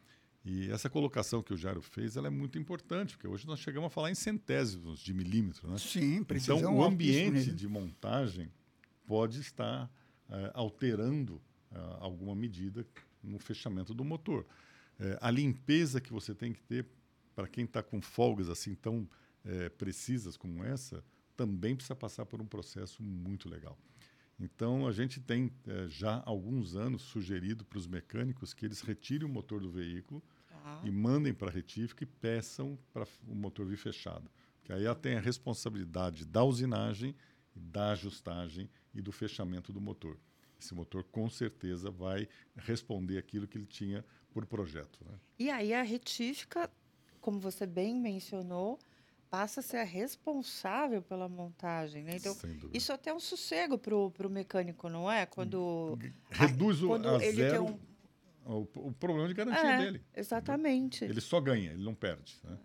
E 0.45 0.71
essa 0.71 0.89
colocação 0.89 1.43
que 1.43 1.53
o 1.53 1.57
Jairo 1.57 1.83
fez 1.83 2.17
ela 2.17 2.29
é 2.29 2.31
muito 2.31 2.59
importante, 2.59 3.15
porque 3.15 3.29
hoje 3.29 3.47
nós 3.47 3.61
chegamos 3.61 3.89
a 3.89 3.91
falar 3.91 4.11
em 4.11 4.15
centésimos 4.15 5.01
de 5.01 5.13
milímetro. 5.13 5.69
Né? 5.69 5.77
Sim, 5.79 6.25
precisão 6.25 6.59
Então, 6.59 6.79
o 6.79 6.83
ambiente 6.83 7.53
de 7.53 7.69
montagem 7.69 8.51
pode 9.07 9.41
estar 9.41 9.85
uh, 9.85 10.51
alterando 10.55 11.35
uh, 11.35 11.97
alguma 11.99 12.35
medida 12.35 12.87
no 13.23 13.39
fechamento 13.39 13.93
do 13.93 14.03
motor. 14.03 14.47
Uh, 14.99 15.19
a 15.21 15.31
limpeza 15.31 16.01
que 16.01 16.13
você 16.13 16.35
tem 16.35 16.53
que 16.53 16.63
ter 16.63 16.87
para 17.35 17.47
quem 17.47 17.65
está 17.65 17.83
com 17.83 18.01
folgas 18.01 18.49
assim 18.49 18.75
tão 18.75 19.09
precisas 19.79 20.37
como 20.37 20.63
essa, 20.63 21.03
também 21.35 21.75
precisa 21.75 21.97
passar 21.97 22.27
por 22.27 22.43
um 22.43 22.45
processo 22.45 23.03
muito 23.03 23.49
legal. 23.49 23.79
Então, 24.41 24.87
a 24.87 24.93
gente 24.93 25.21
tem 25.21 25.53
é, 25.67 25.87
já 25.87 26.17
há 26.17 26.31
alguns 26.31 26.75
anos 26.75 27.03
sugerido 27.03 27.63
para 27.65 27.79
os 27.79 27.87
mecânicos 27.87 28.55
que 28.55 28.65
eles 28.65 28.81
retirem 28.81 29.29
o 29.29 29.31
motor 29.31 29.61
do 29.61 29.71
veículo 29.71 30.23
ah. 30.65 30.81
e 30.83 30.91
mandem 30.91 31.35
para 31.35 31.49
a 31.49 31.53
retífica 31.53 32.05
e 32.05 32.07
peçam 32.07 32.79
para 32.91 33.07
o 33.29 33.35
motor 33.35 33.67
vir 33.67 33.77
fechado. 33.77 34.31
Que 34.65 34.73
aí 34.73 34.85
ela 34.85 34.95
tem 34.95 35.17
a 35.17 35.21
responsabilidade 35.21 36.25
da 36.25 36.43
usinagem, 36.43 37.15
da 37.55 37.91
ajustagem 37.91 38.71
e 38.95 39.03
do 39.03 39.13
fechamento 39.13 39.73
do 39.73 39.81
motor. 39.81 40.17
Esse 40.59 40.75
motor, 40.75 41.05
com 41.05 41.29
certeza, 41.29 41.91
vai 41.91 42.27
responder 42.57 43.19
aquilo 43.19 43.47
que 43.47 43.59
ele 43.59 43.67
tinha 43.67 44.05
por 44.31 44.47
projeto. 44.47 44.99
Né? 45.05 45.19
E 45.39 45.51
aí 45.51 45.75
a 45.75 45.83
retífica, 45.83 46.71
como 47.21 47.39
você 47.39 47.67
bem 47.67 47.99
mencionou, 47.99 48.79
passa 49.31 49.61
a 49.61 49.63
ser 49.63 49.77
a 49.77 49.85
responsável 49.85 51.01
pela 51.01 51.29
montagem, 51.29 52.03
né? 52.03 52.17
Então, 52.17 52.37
isso 52.75 52.93
até 52.93 53.11
é 53.11 53.15
um 53.15 53.21
sossego 53.21 53.79
para 53.79 53.95
o 53.95 54.31
mecânico, 54.31 54.89
não 54.89 55.11
é? 55.11 55.25
Quando 55.25 55.97
reduz 56.31 56.83
a, 56.83 56.87
quando 56.87 57.09
a 57.09 57.19
zero 57.19 57.65
um... 57.65 57.79
o, 58.45 58.69
o, 58.89 58.93
problema 58.93 59.29
de 59.29 59.35
garantia 59.35 59.71
é, 59.71 59.79
dele. 59.79 60.05
Exatamente. 60.15 61.05
Ele 61.05 61.21
só 61.21 61.41
ganha, 61.41 61.71
ele 61.71 61.85
não 61.85 61.95
perde. 61.95 62.37
Né? 62.43 62.59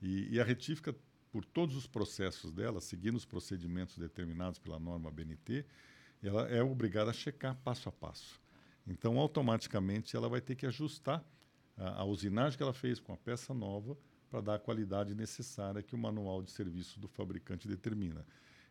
E, 0.00 0.36
e, 0.36 0.40
a 0.40 0.44
retífica, 0.44 0.94
por 1.32 1.44
todos 1.44 1.74
os 1.74 1.88
processos 1.88 2.52
dela, 2.52 2.80
seguindo 2.80 3.16
os 3.16 3.24
procedimentos 3.24 3.98
determinados 3.98 4.60
pela 4.60 4.78
norma 4.78 5.10
BNT, 5.10 5.64
ela 6.22 6.48
é 6.48 6.62
obrigada 6.62 7.10
a 7.10 7.14
checar 7.14 7.56
passo 7.64 7.88
a 7.88 7.92
passo. 7.92 8.40
Então, 8.86 9.18
automaticamente, 9.18 10.16
ela 10.16 10.28
vai 10.28 10.40
ter 10.40 10.54
que 10.54 10.66
ajustar 10.66 11.24
a, 11.76 12.02
a 12.02 12.04
usinagem 12.04 12.56
que 12.56 12.62
ela 12.62 12.72
fez 12.72 13.00
com 13.00 13.12
a 13.12 13.16
peça 13.16 13.52
nova 13.52 13.96
para 14.32 14.40
dar 14.40 14.54
a 14.54 14.58
qualidade 14.58 15.14
necessária 15.14 15.82
que 15.82 15.94
o 15.94 15.98
manual 15.98 16.42
de 16.42 16.50
serviço 16.50 16.98
do 16.98 17.06
fabricante 17.06 17.68
determina. 17.68 18.24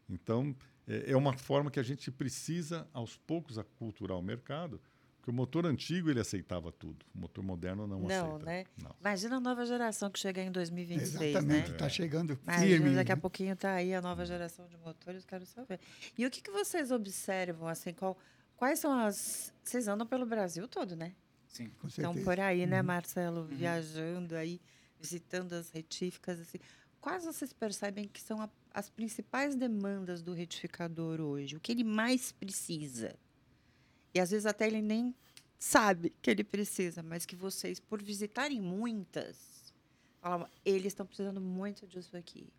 Então, 0.09 0.55
é, 0.87 1.11
é 1.11 1.15
uma 1.15 1.33
forma 1.37 1.69
que 1.69 1.79
a 1.79 1.83
gente 1.83 2.09
precisa, 2.11 2.87
aos 2.91 3.15
poucos, 3.15 3.59
aculturar 3.59 4.17
o 4.17 4.23
mercado 4.23 4.81
Porque 5.19 5.29
o 5.29 5.33
motor 5.33 5.67
antigo 5.67 6.09
ele 6.09 6.19
aceitava 6.19 6.71
tudo, 6.71 7.05
o 7.13 7.19
motor 7.19 7.43
moderno 7.43 7.85
não, 7.85 7.99
Não, 7.99 8.37
aceita. 8.37 8.45
né? 8.45 8.63
Não. 8.81 8.95
Imagina 8.99 9.37
a 9.37 9.39
nova 9.39 9.63
geração 9.67 10.09
que 10.09 10.17
chega 10.17 10.41
em 10.41 10.51
2026, 10.51 11.21
Exatamente, 11.21 11.67
né? 11.67 11.73
está 11.75 11.87
chegando 11.87 12.39
Imagina, 12.41 12.65
firme. 12.67 12.95
daqui 12.95 13.11
a 13.11 13.15
né? 13.15 13.21
pouquinho 13.21 13.55
tá 13.55 13.73
aí 13.73 13.93
a 13.93 14.01
nova 14.01 14.25
geração 14.25 14.65
de 14.67 14.75
motores, 14.77 15.23
quero 15.23 15.45
saber. 15.45 15.79
E 16.17 16.25
o 16.25 16.31
que, 16.31 16.41
que 16.41 16.49
vocês 16.49 16.89
observam, 16.89 17.67
assim, 17.67 17.93
qual, 17.93 18.17
quais 18.55 18.79
são 18.79 18.91
as... 18.91 19.53
Vocês 19.63 19.87
andam 19.87 20.07
pelo 20.07 20.25
Brasil 20.25 20.67
todo, 20.67 20.95
né? 20.95 21.13
Sim. 21.47 21.69
Com 21.79 21.87
Estão 21.87 22.13
certeza. 22.13 22.25
por 22.25 22.39
aí, 22.39 22.65
né, 22.65 22.81
Marcelo? 22.81 23.43
Viajando 23.45 24.35
aí, 24.35 24.59
visitando 25.01 25.53
as 25.53 25.69
retíficas, 25.71 26.39
assim. 26.39 26.59
Quais 26.99 27.25
vocês 27.25 27.51
percebem 27.51 28.07
que 28.07 28.21
são 28.21 28.39
a- 28.41 28.49
as 28.73 28.89
principais 28.89 29.55
demandas 29.55 30.21
do 30.21 30.33
retificador 30.33 31.19
hoje? 31.19 31.55
O 31.55 31.59
que 31.59 31.71
ele 31.71 31.83
mais 31.83 32.31
precisa? 32.31 33.15
E 34.13 34.19
às 34.19 34.29
vezes 34.29 34.45
até 34.45 34.67
ele 34.67 34.81
nem 34.81 35.15
sabe 35.57 36.13
que 36.21 36.29
ele 36.29 36.43
precisa, 36.43 37.01
mas 37.01 37.25
que 37.25 37.35
vocês, 37.35 37.79
por 37.79 38.01
visitarem 38.01 38.61
muitas, 38.61 39.73
falam, 40.21 40.47
eles 40.63 40.87
estão 40.87 41.05
precisando 41.05 41.41
muito 41.41 41.87
disso 41.87 42.15
aqui. 42.15 42.53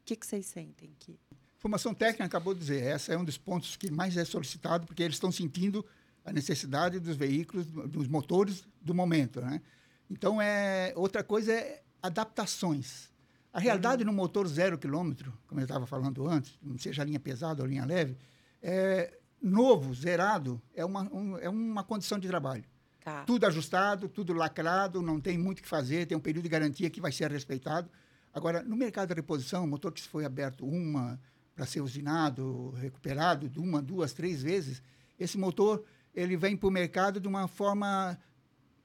O 0.00 0.04
que, 0.04 0.16
que 0.16 0.26
vocês 0.26 0.46
sentem 0.46 0.94
que 0.98 1.18
Formação 1.58 1.94
técnica 1.94 2.24
acabou 2.26 2.52
de 2.52 2.60
dizer, 2.60 2.82
essa 2.82 3.14
é 3.14 3.16
um 3.16 3.24
dos 3.24 3.38
pontos 3.38 3.74
que 3.74 3.90
mais 3.90 4.14
é 4.18 4.24
solicitado, 4.26 4.86
porque 4.86 5.02
eles 5.02 5.16
estão 5.16 5.32
sentindo 5.32 5.82
a 6.22 6.30
necessidade 6.30 7.00
dos 7.00 7.16
veículos, 7.16 7.64
dos 7.66 8.06
motores 8.06 8.68
do 8.82 8.92
momento, 8.94 9.40
né? 9.40 9.62
Então, 10.10 10.42
é, 10.42 10.92
outra 10.94 11.24
coisa 11.24 11.54
é 11.54 11.82
adaptações. 12.04 13.08
A 13.52 13.60
realidade 13.60 14.04
no 14.04 14.12
motor 14.12 14.46
zero 14.48 14.76
quilômetro, 14.76 15.32
como 15.46 15.60
eu 15.60 15.64
estava 15.64 15.86
falando 15.86 16.26
antes, 16.28 16.58
não 16.62 16.78
seja 16.78 17.04
linha 17.04 17.20
pesada 17.20 17.62
ou 17.62 17.68
linha 17.68 17.84
leve, 17.84 18.16
é, 18.62 19.16
novo, 19.40 19.94
zerado, 19.94 20.60
é 20.74 20.84
uma, 20.84 21.02
um- 21.12 21.38
é 21.38 21.48
uma 21.48 21.84
condição 21.84 22.18
de 22.18 22.26
trabalho. 22.28 22.64
tá? 23.02 23.22
Tudo 23.24 23.44
ajustado, 23.46 24.08
tudo 24.08 24.32
lacrado, 24.32 25.02
não 25.02 25.20
tem 25.20 25.36
muito 25.38 25.58
o 25.60 25.62
que 25.62 25.68
fazer, 25.68 26.06
tem 26.06 26.16
um 26.16 26.20
período 26.20 26.44
de 26.44 26.48
garantia 26.48 26.88
que 26.90 27.00
vai 27.02 27.12
ser 27.12 27.30
respeitado. 27.30 27.88
Agora, 28.32 28.62
no 28.62 28.74
mercado 28.76 29.08
de 29.08 29.14
reposição, 29.14 29.62
o 29.64 29.68
motor 29.68 29.92
que 29.92 30.02
foi 30.08 30.24
aberto 30.24 30.66
uma 30.66 31.20
para 31.54 31.66
ser 31.66 31.80
usinado, 31.82 32.70
recuperado, 32.70 33.48
de 33.48 33.60
uma, 33.60 33.80
duas, 33.82 34.12
três 34.12 34.42
vezes, 34.42 34.82
esse 35.20 35.36
motor 35.38 35.84
ele 36.14 36.36
vem 36.36 36.56
para 36.56 36.66
o 36.66 36.70
mercado 36.72 37.20
de 37.20 37.28
uma 37.28 37.46
forma, 37.46 38.18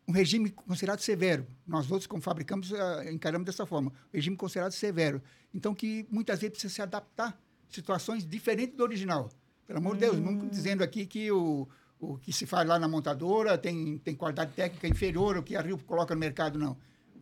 um 0.10 0.12
regime 0.12 0.50
considerado 0.50 1.01
severo. 1.01 1.46
Nós 1.68 1.92
outros, 1.92 2.08
como 2.08 2.20
fabricamos, 2.20 2.74
ah, 2.74 3.12
encaramos 3.12 3.46
dessa 3.46 3.63
forma, 3.63 3.94
regime 4.12 4.36
considerado 4.36 4.72
severo. 4.72 5.22
Então, 5.54 5.75
que 5.75 6.08
muitas 6.10 6.39
vezes 6.39 6.54
precisa 6.54 6.74
se 6.74 6.82
adaptar 6.82 7.30
a 7.30 7.34
situações 7.74 8.25
diferentes 8.25 8.75
do 8.75 8.82
original. 8.82 9.30
Pelo 9.68 9.78
amor 9.78 9.94
de 9.94 10.00
Deus, 10.00 10.18
nunca 10.18 10.48
dizendo 10.48 10.84
aqui 10.84 11.06
que 11.06 11.32
o, 11.32 11.68
o 12.00 12.18
que 12.18 12.34
se 12.34 12.48
faz 12.48 12.68
lá 12.68 12.80
na 12.80 12.88
montadora 12.88 13.56
tem, 13.56 14.00
tem 14.00 14.16
qualidade 14.16 14.51
técnica 14.54 14.88
inferior 14.88 15.38
ao 15.38 15.44
que 15.44 15.56
a 15.56 15.62
Rio 15.62 15.78
coloca 15.78 16.16
no 16.16 16.20
mercado, 16.20 16.58
não. 16.58 16.75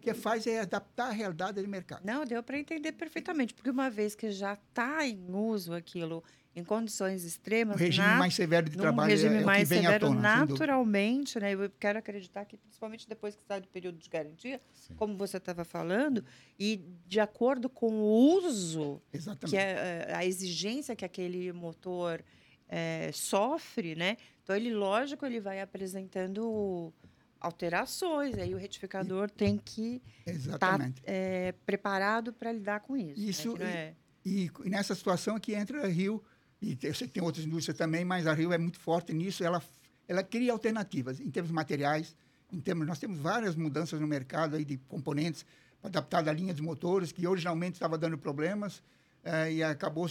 Que 0.08 0.14
faz 0.14 0.48
é 0.48 0.62
adaptar 0.62 1.08
a 1.10 1.12
realidade 1.12 1.62
do 1.62 1.68
mercado. 1.68 2.06
Não, 2.06 2.26
deu 2.26 2.42
para 2.42 2.58
entender 2.58 2.94
perfeitamente, 2.94 3.54
porque 3.54 3.70
uma 3.70 3.90
vez 3.90 4.16
que 4.16 4.32
já 4.32 4.54
está 4.54 5.06
em 5.06 5.26
uso 5.34 5.74
aquilo 5.74 6.24
em 6.56 6.64
condições 6.64 7.24
extremas, 7.24 7.80
regime 7.80 8.08
na- 8.08 8.18
mais 8.18 8.34
severo 8.34 8.68
de 8.68 8.76
trabalho 8.78 9.12
é- 9.12 9.14
regime 9.14 9.36
é, 9.36 9.40
que 9.40 9.46
mais 9.46 9.68
severo, 9.68 10.08
tona, 10.08 10.38
naturalmente, 10.38 11.40
né? 11.40 11.54
Eu 11.54 11.70
quero 11.80 12.00
acreditar 12.00 12.46
que, 12.46 12.58
principalmente 12.58 13.08
depois 13.08 13.36
que 13.36 13.44
sai 13.48 13.62
do 13.62 13.68
período 13.68 14.00
de 14.00 14.10
garantia, 14.10 14.60
Sim. 14.74 14.96
como 14.96 15.16
você 15.16 15.38
estava 15.38 15.64
falando, 15.64 16.26
e 16.58 16.82
de 17.06 17.20
acordo 17.20 17.70
com 17.70 17.92
o 18.02 18.38
uso, 18.40 19.00
Exatamente. 19.14 19.52
que 19.52 19.58
é 19.58 20.12
a 20.16 20.26
exigência 20.26 20.96
que 20.96 21.06
aquele 21.06 21.52
motor 21.54 22.24
eh, 22.70 23.12
sofre, 23.14 23.96
né? 23.96 24.18
Então, 24.44 24.56
ele, 24.56 24.74
lógico, 24.74 25.26
ele 25.26 25.40
vai 25.40 25.62
apresentando 25.62 26.92
alterações, 27.40 28.38
aí 28.38 28.54
o 28.54 28.58
retificador 28.58 29.30
tem 29.30 29.58
que 29.58 30.02
estar 30.26 30.32
Exatamente. 30.32 31.02
preparado 31.66 32.34
para 32.34 32.52
lidar 32.52 32.80
com 32.82 32.96
isso. 32.98 33.20
né? 33.20 33.30
Isso 33.30 33.54
Que 33.54 33.60
não 33.60 33.66
é- 33.68 33.94
E, 34.26 34.52
e 34.66 34.70
nessa 34.70 34.94
situação 34.94 35.36
aqui 35.38 35.54
entra 35.54 35.84
a 35.86 35.88
Rio, 35.88 36.22
e 36.62 36.78
eu 36.84 36.94
sei 36.94 37.08
que 37.08 37.14
tem 37.14 37.24
outras 37.24 37.46
indústrias 37.46 37.78
também, 37.78 38.04
mas 38.04 38.28
a 38.28 38.34
Rio 38.34 38.52
é 38.52 38.58
muito 38.58 38.80
forte 38.80 39.14
nisso, 39.14 39.44
ela, 39.44 39.62
ela 40.08 40.22
cria 40.24 40.52
alternativas 40.52 41.20
em 41.20 41.30
termos 41.32 41.52
materiais, 41.52 42.16
em 42.52 42.60
termos, 42.60 42.86
nós 42.88 43.00
temos 43.00 43.18
várias 43.20 43.56
mudanças 43.56 44.00
no 44.02 44.08
mercado 44.08 44.56
aí 44.56 44.66
de 44.66 44.78
componentes 44.78 45.46
adaptar 45.84 46.24
da 46.24 46.34
linha 46.34 46.54
de 46.54 46.62
motores, 46.62 47.12
que 47.12 47.26
originalmente 47.26 47.74
estava 47.74 47.98
dando 47.98 48.18
problemas, 48.18 48.82
eh, 49.24 49.54
e 49.54 49.64
acabou, 49.64 50.10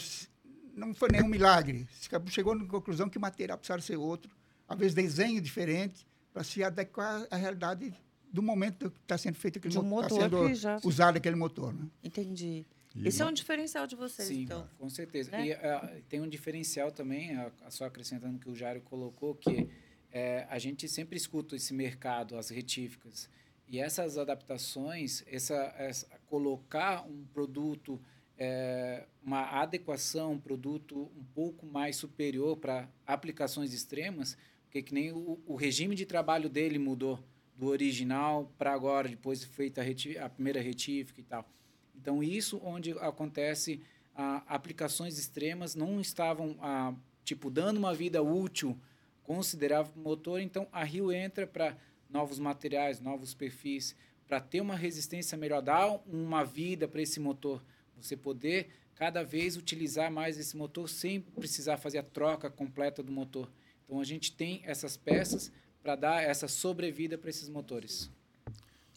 não 0.74 0.94
foi 0.94 1.08
nenhum 1.10 1.26
milagre, 1.28 1.86
chegou 2.28 2.54
na 2.54 2.64
conclusão 2.66 3.08
que 3.10 3.18
o 3.18 3.20
material 3.20 3.58
precisava 3.58 3.82
ser 3.82 3.96
outro, 3.96 4.30
às 4.68 4.78
vezes 4.78 4.94
desenho 4.94 5.40
diferente, 5.40 6.06
para 6.36 6.44
se 6.44 6.62
adequar 6.62 7.26
à 7.30 7.36
realidade 7.36 7.94
do 8.30 8.42
momento 8.42 8.90
que 8.90 8.98
está 9.00 9.16
sendo 9.16 9.36
feito 9.36 9.56
aquele 9.58 9.72
De 9.72 9.78
um 9.78 9.82
motor, 9.82 10.20
motor 10.20 10.50
está 10.50 10.68
sendo 10.68 10.80
já- 10.82 10.86
usado 10.86 11.16
aquele 11.16 11.34
motor. 11.34 11.72
Né? 11.72 11.86
Entendi. 12.04 12.66
E 12.94 13.08
Esse 13.08 13.22
é 13.22 13.24
um 13.26 13.32
diferencial 13.32 13.86
de 13.86 13.96
vocês, 13.96 14.28
Sim, 14.28 14.42
então. 14.42 14.68
com 14.78 14.90
certeza. 14.90 15.30
né? 15.30 15.46
E 15.46 15.52
ah, 15.54 15.96
tem 16.10 16.20
um 16.20 16.28
diferencial 16.28 16.92
também, 16.92 17.34
ah, 17.36 17.50
só 17.70 17.86
acrescentando 17.86 18.36
o 18.36 18.38
que 18.38 18.50
o 18.50 18.54
Jairo 18.54 18.82
colocou, 18.82 19.34
que 19.34 19.66
eh, 20.12 20.46
a 20.50 20.58
gente 20.58 20.86
sempre 20.88 21.16
escuta 21.16 21.56
esse 21.56 21.72
mercado, 21.72 22.36
as 22.36 22.50
retíficas. 22.50 23.30
E 23.66 23.78
essas 23.78 24.18
adaptações, 24.18 25.24
essa, 25.26 25.54
essa- 25.78 26.06
colocar 26.26 27.06
um 27.06 27.24
produto, 27.32 27.98
eh, 28.36 29.06
uma 29.22 29.40
adequação, 29.62 30.32
um 30.34 30.38
produto 30.38 31.10
um 31.16 31.24
pouco 31.34 31.64
mais 31.64 31.96
superior 31.96 32.58
para 32.58 32.88
aplicações 33.06 33.72
extremas, 33.72 34.36
porque 34.76 34.82
que 34.82 34.94
nem 34.94 35.12
o, 35.12 35.40
o 35.46 35.56
regime 35.56 35.94
de 35.94 36.04
trabalho 36.04 36.50
dele 36.50 36.78
mudou 36.78 37.18
do 37.56 37.66
original 37.66 38.52
para 38.58 38.74
agora, 38.74 39.08
depois 39.08 39.40
de 39.40 39.46
feita 39.46 39.80
a, 39.80 40.24
a 40.24 40.28
primeira 40.28 40.60
retífica 40.60 41.18
e 41.18 41.24
tal. 41.24 41.48
Então, 41.94 42.22
isso 42.22 42.60
onde 42.62 42.92
acontece 42.98 43.80
ah, 44.14 44.42
aplicações 44.46 45.18
extremas 45.18 45.74
não 45.74 45.98
estavam, 45.98 46.58
ah, 46.60 46.92
tipo, 47.24 47.48
dando 47.48 47.78
uma 47.78 47.94
vida 47.94 48.22
útil 48.22 48.78
considerável 49.22 49.92
para 49.92 50.00
o 50.00 50.04
motor. 50.04 50.40
Então, 50.40 50.68
a 50.70 50.84
Rio 50.84 51.10
entra 51.10 51.46
para 51.46 51.74
novos 52.10 52.38
materiais, 52.38 53.00
novos 53.00 53.32
perfis, 53.32 53.96
para 54.28 54.40
ter 54.40 54.60
uma 54.60 54.76
resistência 54.76 55.38
melhor, 55.38 55.62
dar 55.62 56.02
uma 56.06 56.44
vida 56.44 56.86
para 56.86 57.00
esse 57.00 57.18
motor. 57.18 57.64
Você 57.96 58.14
poder 58.14 58.68
cada 58.94 59.22
vez 59.22 59.56
utilizar 59.56 60.10
mais 60.12 60.38
esse 60.38 60.54
motor 60.54 60.86
sem 60.86 61.20
precisar 61.20 61.78
fazer 61.78 61.98
a 61.98 62.02
troca 62.02 62.50
completa 62.50 63.02
do 63.02 63.10
motor. 63.10 63.50
Então, 63.86 64.00
a 64.00 64.04
gente 64.04 64.32
tem 64.32 64.60
essas 64.64 64.96
peças 64.96 65.50
para 65.82 65.94
dar 65.96 66.22
essa 66.22 66.48
sobrevida 66.48 67.16
para 67.16 67.30
esses 67.30 67.48
motores. 67.48 68.10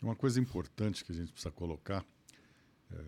Uma 0.02 0.16
coisa 0.16 0.40
importante 0.40 1.06
que 1.06 1.12
a 1.12 1.16
gente 1.16 1.32
precisa 1.32 1.52
colocar, 1.52 2.04
é, 2.92 3.04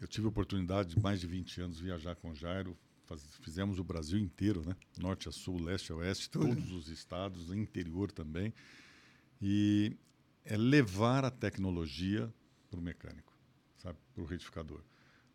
eu 0.00 0.06
tive 0.06 0.26
a 0.26 0.28
oportunidade 0.30 0.94
de 0.94 1.00
mais 1.00 1.20
de 1.20 1.26
20 1.26 1.60
anos 1.60 1.80
viajar 1.80 2.14
com 2.16 2.30
o 2.30 2.34
Jairo, 2.34 2.76
faz- 3.06 3.24
fizemos 3.40 3.78
o 3.78 3.84
Brasil 3.84 4.18
inteiro, 4.18 4.62
né? 4.64 4.76
Norte 4.98 5.28
a 5.28 5.32
sul, 5.32 5.58
leste 5.60 5.90
a 5.90 5.96
oeste, 5.96 6.30
Tudo. 6.30 6.48
todos 6.54 6.70
os 6.70 6.88
estados, 6.88 7.50
interior 7.52 8.12
também. 8.12 8.52
E 9.40 9.96
é 10.44 10.56
levar 10.56 11.24
a 11.24 11.30
tecnologia 11.30 12.32
para 12.70 12.78
o 12.78 12.82
mecânico, 12.82 13.32
sabe, 13.78 13.98
para 14.14 14.22
o 14.22 14.26
retificador. 14.26 14.82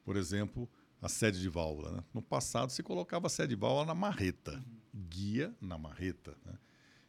Por 0.05 0.15
exemplo, 0.15 0.69
a 1.01 1.09
sede 1.09 1.41
de 1.41 1.49
válvula. 1.49 1.91
Né? 1.91 2.03
No 2.13 2.21
passado 2.21 2.71
se 2.71 2.83
colocava 2.83 3.27
a 3.27 3.29
sede 3.29 3.49
de 3.49 3.59
válvula 3.59 3.85
na 3.87 3.95
marreta, 3.95 4.63
guia 4.93 5.53
na 5.59 5.77
marreta. 5.77 6.35
Né? 6.45 6.53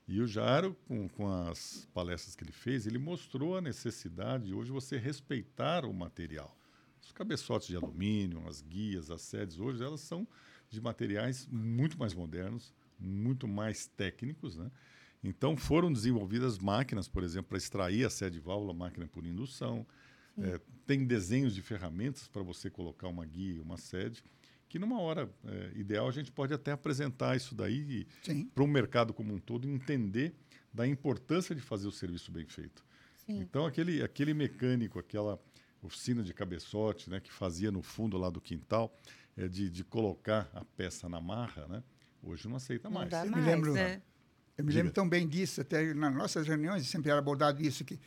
E 0.06 0.20
o 0.20 0.26
Jairo, 0.26 0.76
com, 0.86 1.08
com 1.08 1.28
as 1.48 1.88
palestras 1.94 2.34
que 2.36 2.44
ele 2.44 2.52
fez, 2.52 2.86
ele 2.86 2.98
mostrou 2.98 3.56
a 3.56 3.60
necessidade 3.60 4.46
de 4.46 4.54
hoje 4.54 4.70
você 4.70 4.96
respeitar 4.98 5.84
o 5.84 5.92
material. 5.92 6.56
Os 7.02 7.12
cabeçotes 7.12 7.68
de 7.68 7.76
alumínio, 7.76 8.46
as 8.48 8.60
guias, 8.60 9.10
as 9.10 9.22
sedes, 9.22 9.58
hoje 9.58 9.82
elas 9.82 10.00
são 10.00 10.26
de 10.70 10.80
materiais 10.80 11.46
muito 11.50 11.98
mais 11.98 12.14
modernos, 12.14 12.74
muito 12.98 13.46
mais 13.46 13.86
técnicos. 13.86 14.56
Né? 14.56 14.70
Então 15.22 15.56
foram 15.56 15.92
desenvolvidas 15.92 16.58
máquinas, 16.58 17.08
por 17.08 17.22
exemplo, 17.22 17.50
para 17.50 17.58
extrair 17.58 18.04
a 18.04 18.10
sede 18.10 18.38
de 18.38 18.40
válvula, 18.40 18.74
máquina 18.74 19.06
por 19.06 19.24
indução. 19.24 19.86
É, 20.36 20.60
tem 20.86 21.06
desenhos 21.06 21.54
de 21.54 21.62
ferramentas 21.62 22.28
para 22.28 22.42
você 22.42 22.68
colocar 22.68 23.08
uma 23.08 23.24
guia, 23.24 23.62
uma 23.62 23.76
sede, 23.76 24.22
que 24.68 24.78
numa 24.78 25.00
hora 25.00 25.30
é, 25.46 25.72
ideal 25.76 26.08
a 26.08 26.12
gente 26.12 26.32
pode 26.32 26.52
até 26.52 26.72
apresentar 26.72 27.36
isso 27.36 27.54
daí 27.54 28.06
para 28.54 28.64
o 28.64 28.66
mercado 28.66 29.12
como 29.14 29.32
um 29.34 29.38
todo 29.38 29.68
entender 29.68 30.34
da 30.72 30.86
importância 30.86 31.54
de 31.54 31.60
fazer 31.60 31.86
o 31.86 31.92
serviço 31.92 32.32
bem 32.32 32.46
feito. 32.46 32.84
Sim. 33.26 33.40
Então 33.40 33.64
aquele 33.66 34.02
aquele 34.02 34.34
mecânico, 34.34 34.98
aquela 34.98 35.38
oficina 35.82 36.22
de 36.22 36.32
cabeçote, 36.34 37.08
né, 37.10 37.20
que 37.20 37.30
fazia 37.32 37.70
no 37.70 37.82
fundo 37.82 38.16
lá 38.18 38.30
do 38.30 38.40
quintal, 38.40 38.96
é, 39.36 39.46
de, 39.48 39.68
de 39.70 39.84
colocar 39.84 40.50
a 40.54 40.64
peça 40.64 41.08
na 41.08 41.20
marra, 41.20 41.66
né, 41.68 41.82
hoje 42.22 42.48
não 42.48 42.56
aceita 42.56 42.88
Não 42.88 42.94
mais. 42.98 43.10
dá 43.10 43.20
Eu 43.20 43.26
me 43.26 43.30
mais, 43.32 43.46
lembro- 43.46 43.72
né? 43.74 44.02
Eu 44.56 44.64
me 44.64 44.72
lembro 44.72 44.92
tão 44.92 45.08
bem 45.08 45.26
disso, 45.28 45.60
até 45.60 45.92
nas 45.94 46.14
nossas 46.14 46.46
reuniões 46.46 46.86
sempre 46.86 47.10
era 47.10 47.18
abordado 47.18 47.60
isso, 47.60 47.84
que 47.84 47.98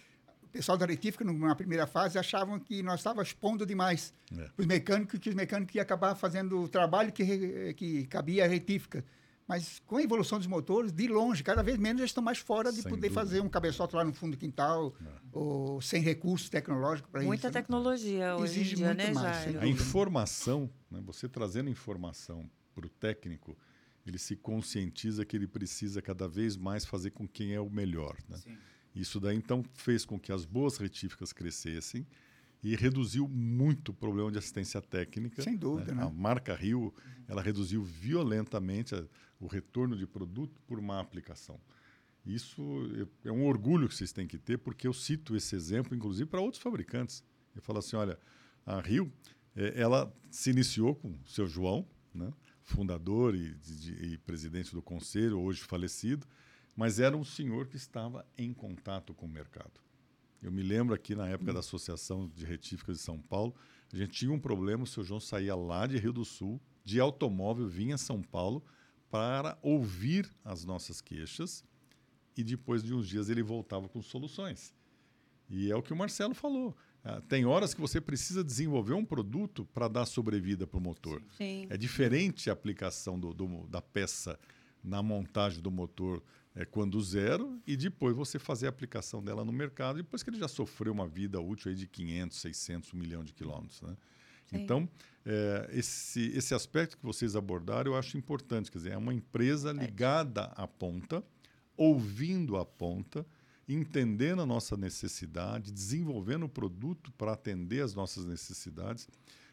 pessoal 0.58 0.78
da 0.78 0.86
retífica, 0.86 1.24
na 1.24 1.56
primeira 1.56 1.86
fase, 1.86 2.18
achavam 2.18 2.60
que 2.60 2.82
nós 2.82 3.00
estávamos 3.00 3.30
expondo 3.30 3.66
demais 3.66 4.14
É. 4.36 4.50
os 4.58 4.66
mecânicos, 4.66 5.20
que 5.20 5.30
os 5.30 5.36
mecânicos 5.36 5.74
iam 5.76 5.82
acabar 5.84 6.16
fazendo 6.16 6.60
o 6.62 6.68
trabalho 6.68 7.12
que, 7.12 7.74
que 7.76 8.06
cabia 8.08 8.46
à 8.46 8.48
retífica. 8.48 9.06
Mas 9.48 9.80
com 9.86 9.96
a 9.98 10.04
evolução 10.04 10.38
dos 10.40 10.48
motores, 10.48 10.92
de 10.92 11.08
longe, 11.08 11.42
cada 11.42 11.64
vez 11.64 11.78
menos 11.78 12.02
eles 12.02 12.10
estão 12.10 12.22
mais 12.24 12.38
fora 12.40 12.70
de 12.70 12.82
Sem 12.82 12.90
poder 12.90 13.08
dúvida. 13.08 13.14
fazer 13.14 13.40
um 13.40 13.48
cabeçote 13.48 13.96
lá 13.96 14.04
no 14.04 14.14
fundo 14.14 14.32
do 14.32 14.38
quintal, 14.38 14.94
ou 15.32 15.80
sem 15.82 16.02
recursos 16.02 16.50
tecnológicos 16.50 17.10
para 17.10 17.22
isso. 17.22 17.28
Muita 17.28 17.48
né? 17.48 17.54
tecnologia 17.54 18.36
hoje 18.36 18.60
Exige 18.60 18.74
em 18.74 18.78
dia, 18.78 18.88
muito 18.88 18.98
né, 18.98 19.14
mais? 19.14 19.56
A 19.58 19.68
informação, 19.68 20.70
né, 20.92 21.00
você 21.06 21.30
trazendo 21.30 21.70
informação 21.70 22.50
para 22.76 22.86
o 22.86 22.90
técnico, 22.90 23.58
ele 24.06 24.18
se 24.18 24.36
conscientiza 24.36 25.24
que 25.24 25.36
ele 25.38 25.48
precisa 25.48 26.02
cada 26.02 26.28
vez 26.28 26.58
mais 26.58 26.84
fazer 26.86 27.12
com 27.12 27.26
quem 27.28 27.54
é 27.54 27.62
o 27.62 27.70
melhor. 27.70 28.18
Né? 28.28 28.38
Sim. 28.38 28.58
Isso 29.00 29.20
daí 29.20 29.36
então 29.38 29.64
fez 29.74 30.06
com 30.06 30.20
que 30.20 30.32
as 30.32 30.46
boas 30.46 30.78
retíficas 30.78 31.32
crescessem 31.34 32.06
e 32.64 32.76
reduziu 32.76 33.28
muito 33.28 33.90
o 33.90 33.94
problema 33.94 34.32
de 34.32 34.38
assistência 34.40 34.82
técnica. 34.82 35.42
Sem 35.42 35.56
dúvida, 35.56 35.94
né? 35.94 36.04
A 36.04 36.10
marca 36.10 36.56
Rio 36.56 36.94
ela 37.28 37.42
reduziu 37.42 37.84
violentamente 37.84 38.96
a- 38.96 39.06
o 39.40 39.48
retorno 39.48 39.96
de 39.96 40.08
produto 40.08 40.60
por 40.66 40.82
má 40.82 41.00
aplicação. 41.00 41.60
Isso 42.26 42.62
é 43.24 43.30
é 43.30 43.32
um 43.32 43.46
orgulho 43.46 43.88
que 43.88 43.96
vocês 43.96 44.12
têm 44.12 44.28
que 44.28 44.38
ter, 44.38 44.58
porque 44.58 44.88
eu 44.88 44.94
cito 44.94 45.36
esse 45.36 45.56
exemplo, 45.56 45.96
inclusive, 45.96 46.30
para 46.30 46.42
outros 46.42 46.62
fabricantes. 46.62 47.24
Eu 47.56 47.62
falo 47.62 47.80
assim, 47.80 47.96
olha, 47.96 48.18
a 48.66 48.82
Rio, 48.82 49.12
eh, 49.56 49.74
ela 49.76 50.12
se 50.30 50.50
iniciou 50.50 50.96
com 50.96 51.10
o 51.10 51.20
seu 51.28 51.48
João, 51.48 51.88
né, 52.14 52.32
fundador 52.64 53.34
e, 53.36 53.54
de- 53.56 53.94
e 54.14 54.18
presidente 54.18 54.74
do 54.74 54.82
conselho, 54.82 55.40
hoje 55.40 55.62
falecido, 55.62 56.26
mas 56.78 57.00
era 57.00 57.18
um 57.18 57.24
senhor 57.24 57.68
que 57.68 57.76
estava 57.76 58.26
em 58.38 58.54
contato 58.54 59.14
com 59.14 59.26
o 59.26 59.30
mercado. 59.30 59.82
Eu 60.42 60.52
me 60.52 60.62
lembro 60.62 60.94
aqui 60.94 61.16
na 61.16 61.28
época 61.28 61.52
da 61.52 61.60
Associação 61.60 62.30
de 62.34 62.46
Retíficas 62.46 62.98
de 62.98 63.04
São 63.04 63.20
Paulo, 63.20 63.54
a 63.92 63.98
gente 63.98 64.12
tinha 64.12 64.32
um 64.32 64.40
problema, 64.40 64.84
o 64.84 64.88
seu 64.88 65.04
João 65.04 65.20
saía 65.20 65.56
lá 65.56 65.88
de 65.88 65.98
Rio 65.98 66.14
do 66.14 66.24
Sul, 66.24 66.62
de 66.86 67.00
automóvel, 67.00 67.68
vinha 67.68 67.96
a 67.96 67.98
São 67.98 68.22
Paulo 68.22 68.64
para 69.10 69.58
ouvir 69.62 70.30
as 70.46 70.64
nossas 70.64 71.02
queixas 71.02 71.64
e 72.38 72.44
depois 72.44 72.84
de 72.84 72.94
uns 72.94 73.08
dias 73.10 73.30
ele 73.30 73.42
voltava 73.42 73.90
com 73.90 74.02
soluções. 74.02 74.76
E 75.50 75.72
é 75.72 75.76
o 75.76 75.82
que 75.82 75.94
o 75.94 75.96
Marcelo 75.96 76.36
falou. 76.36 76.76
Ah, 77.04 77.22
Tem 77.22 77.46
horas 77.46 77.74
que 77.74 77.80
você 77.82 78.00
precisa 78.02 78.44
desenvolver 78.44 78.94
um 78.94 79.06
produto 79.06 79.66
para 79.74 79.88
dar 79.88 80.06
sobrevida 80.06 80.68
para 80.68 80.78
o 80.78 80.82
motor. 80.82 81.24
Sim. 81.38 81.66
É 81.70 81.78
diferente 81.78 82.50
a 82.50 82.54
aplicação 82.54 83.18
do, 83.18 83.34
do- 83.34 83.66
da 83.68 83.82
peça 83.82 84.38
na 84.84 85.02
montagem 85.02 85.62
do 85.62 85.72
motor 85.72 86.22
é, 86.58 86.66
quando 86.66 87.00
zero 87.00 87.62
e 87.68 87.78
depois 87.78 88.16
você 88.16 88.40
fazer 88.40 88.66
a 88.66 88.70
aplicação 88.70 89.24
dela 89.24 89.46
no 89.46 89.52
mercado, 89.52 89.98
depois 89.98 90.24
que 90.24 90.30
ele 90.32 90.40
já 90.40 90.48
sofreu 90.48 90.92
uma 90.92 91.08
vida 91.08 91.40
útil 91.40 91.70
aí 91.70 91.78
de 91.78 91.86
500, 91.86 92.36
600, 92.36 92.94
1 92.94 92.98
milhão 92.98 93.24
de 93.24 93.32
quilômetros. 93.32 93.80
Né? 93.84 93.96
Sim. 94.48 94.58
Então, 94.58 94.90
é, 95.24 95.70
esse, 95.72 96.32
esse 96.36 96.56
aspecto 96.56 96.98
que 96.98 97.06
vocês 97.06 97.36
abordaram 97.36 97.92
eu 97.92 97.98
acho 97.98 98.18
importante. 98.18 98.72
Quer 98.72 98.80
dizer, 98.80 98.94
é 98.94 98.98
uma 98.98 99.14
empresa 99.14 99.72
ligada 99.72 100.46
à 100.56 100.68
ponta, 100.68 101.24
ouvindo 101.76 102.58
a 102.58 102.66
ponta, 102.66 103.24
entendendo 103.70 104.42
a 104.42 104.46
nossa 104.46 104.76
necessidade, 104.76 105.72
desenvolvendo 105.72 106.48
o 106.48 106.50
produto 106.50 107.12
para 107.12 107.34
atender 107.34 107.84
as 107.84 107.94
nossas 107.94 108.26
necessidades, 108.26 109.08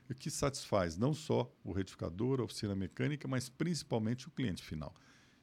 o 0.09 0.15
que 0.15 0.31
satisfaz 0.31 0.97
não 0.97 1.13
só 1.13 1.53
o 1.63 1.73
retificador, 1.73 2.41
a 2.41 2.45
oficina 2.45 2.75
mecânica, 2.75 3.29
mas 3.29 3.51
principalmente 3.51 4.27
o 4.27 4.31
cliente 4.31 4.63
final. 4.63 4.95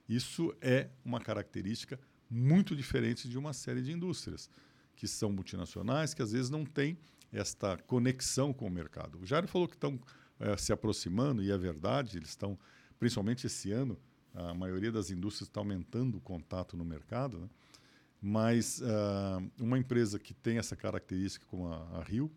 Isso 0.08 0.56
é 0.62 0.90
uma 1.04 1.20
característica 1.20 2.00
muito 2.30 2.76
diferente 2.76 3.28
de 3.28 3.38
uma 3.38 3.54
série 3.54 3.82
de 3.82 3.92
indústrias 3.92 4.50
que 4.96 5.08
são 5.08 5.32
multinacionais, 5.32 6.14
que 6.14 6.22
às 6.22 6.32
vezes 6.32 6.50
não 6.50 6.66
têm 6.66 6.98
esta 7.32 7.78
conexão 7.78 8.54
com 8.54 8.68
o 8.68 8.70
mercado. 8.70 9.20
O 9.20 9.26
Jairo 9.26 9.48
falou 9.48 9.68
que 9.68 9.76
estão 9.76 10.00
eh, 10.40 10.58
se 10.58 10.72
aproximando, 10.74 11.42
e 11.42 11.52
é 11.52 11.58
verdade, 11.58 12.18
eles 12.18 12.30
estão, 12.30 12.58
principalmente 13.00 13.48
esse 13.48 13.72
ano, 13.72 13.98
a 14.34 14.54
maioria 14.54 14.92
das 14.92 15.12
indústrias 15.12 15.48
está 15.50 15.60
aumentando 15.60 16.18
o 16.18 16.22
contato 16.22 16.78
no 16.78 16.86
mercado, 16.86 17.40
né? 17.40 17.50
mas 18.22 18.82
ah, 18.84 19.42
uma 19.60 19.78
empresa 19.78 20.20
que 20.20 20.34
tem 20.34 20.58
essa 20.58 20.76
característica 20.76 21.46
como 21.48 21.68
a, 21.68 22.00
a 22.00 22.04
Rio, 22.04 22.32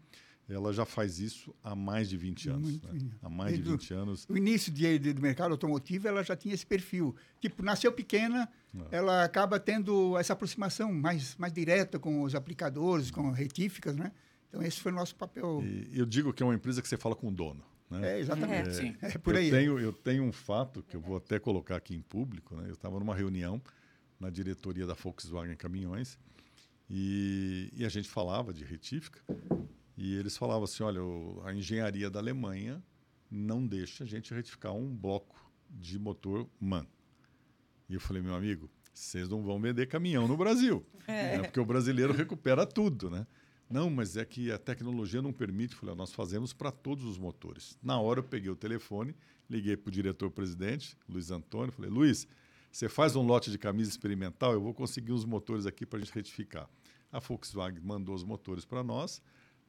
ela 0.49 0.73
já 0.73 0.85
faz 0.85 1.19
isso 1.21 1.55
há 1.63 1.75
mais 1.75 2.09
de 2.09 2.17
20 2.17 2.49
anos. 2.51 2.81
Né? 2.83 3.11
Há 3.23 3.29
mais 3.31 3.53
de 3.53 3.63
Desde 3.63 3.75
o- 3.75 3.79
20 3.79 3.95
anos. 3.95 4.27
O 4.29 4.37
início 4.37 4.71
de, 4.73 4.99
de- 4.99 5.13
do 5.15 5.23
mercado 5.23 5.53
automotivo, 5.53 6.07
ela 6.07 6.23
já 6.23 6.37
tinha 6.37 6.55
esse 6.55 6.67
perfil. 6.67 7.15
Tipo, 7.41 7.63
nasceu 7.63 7.91
pequena, 7.93 8.49
É. 8.91 8.97
ela 8.97 9.25
acaba 9.25 9.59
tendo 9.59 10.17
essa 10.19 10.33
aproximação 10.35 10.93
mais, 10.93 11.35
mais 11.37 11.53
direta 11.53 11.99
com 11.99 12.23
os 12.23 12.35
aplicadores, 12.35 13.11
com 13.11 13.31
retíficas, 13.31 13.97
né? 13.97 14.13
Então, 14.49 14.63
esse 14.63 14.81
foi 14.81 14.93
o 14.93 14.95
nosso 14.95 15.17
papel. 15.17 15.63
E 15.65 15.99
eu 15.99 16.05
digo 16.07 16.33
que 16.33 16.43
é 16.43 16.47
uma 16.47 16.55
empresa 16.55 16.81
que 16.83 16.89
você 16.89 16.97
fala 16.97 17.17
com 17.17 17.29
o 17.29 17.33
dono. 17.33 17.65
Né? 17.91 18.15
É, 18.17 18.21
exatamente. 18.21 18.69
É. 18.69 18.73
Sim. 18.73 18.97
É, 19.03 19.19
por 19.19 19.35
aí. 19.37 19.49
Eu 19.49 19.57
tenho, 19.57 19.79
eu 19.81 19.93
tenho 19.93 20.23
um 20.25 20.33
fato 20.33 20.83
que 20.83 20.97
eu 20.97 21.01
vou 21.01 21.17
até 21.17 21.39
colocar 21.39 21.77
aqui 21.77 21.95
em 21.95 22.01
público. 22.01 22.55
Né? 22.57 22.65
Eu 22.69 22.75
estava 22.75 22.99
numa 22.99 23.15
reunião 23.15 23.61
na 24.21 24.31
diretoria 24.31 24.87
da 24.87 24.95
Volkswagen 24.95 25.57
Caminhões 25.57 26.19
e, 26.89 27.71
e 27.75 27.85
a 27.85 27.89
gente 27.89 28.09
falava 28.09 28.53
de 28.53 28.65
retífica 28.65 29.21
e 29.97 30.15
eles 30.15 30.37
falavam 30.37 30.65
assim, 30.65 30.83
olha, 30.83 31.01
a 31.45 31.55
engenharia 31.55 32.11
da 32.11 32.19
Alemanha 32.19 32.83
não 33.31 33.67
deixa 33.67 34.05
a 34.05 34.07
gente 34.07 34.33
retificar 34.35 34.73
um 34.73 34.95
bloco 34.95 35.51
de 35.71 35.99
motor 35.99 36.49
MAN. 36.61 36.87
E 37.89 37.95
eu 37.95 38.01
falei, 38.01 38.23
meu 38.23 38.35
amigo, 38.35 38.71
vocês 38.93 39.29
não 39.29 39.43
vão 39.43 39.61
vender 39.61 39.87
caminhão 39.87 40.29
no 40.29 40.37
Brasil, 40.37 40.85
né? 41.07 41.43
porque 41.43 41.61
o 41.61 41.65
brasileiro 41.65 42.13
recupera 42.13 42.67
tudo, 42.67 43.11
né? 43.11 43.27
Não, 43.69 43.89
mas 43.89 44.17
é 44.17 44.25
que 44.25 44.53
a 44.53 44.59
tecnologia 44.59 45.23
não 45.23 45.33
permite. 45.33 45.73
Eu 45.73 45.79
Falei, 45.81 45.95
"Ó, 45.95 45.97
nós 45.97 46.13
fazemos 46.13 46.53
para 46.53 46.71
todos 46.71 47.05
os 47.05 47.19
motores. 47.19 47.79
Na 47.83 47.99
hora 47.99 48.21
eu 48.21 48.25
peguei 48.25 48.51
o 48.51 48.55
telefone, 48.55 49.17
liguei 49.49 49.77
para 49.77 49.89
o 49.89 49.93
diretor-presidente, 49.93 50.97
Luiz 51.09 51.31
Antônio, 51.31 51.73
falei, 51.73 51.91
Luiz, 51.91 52.29
você 52.71 52.89
faz 52.89 53.17
um 53.17 53.23
lote 53.23 53.51
de 53.51 53.59
camisa 53.59 53.91
experimental, 53.91 54.53
eu 54.53 54.61
vou 54.61 54.75
conseguir 54.75 55.13
uns 55.13 55.25
motores 55.25 55.67
aqui 55.67 55.87
para 55.87 55.99
a 55.99 56.03
gente 56.03 56.15
retificar. 56.15 56.69
A 57.11 57.21
Volkswagen 57.21 57.81
mandou 57.83 58.15
os 58.15 58.25
motores 58.25 58.65
para 58.65 58.83
nós, 58.83 59.23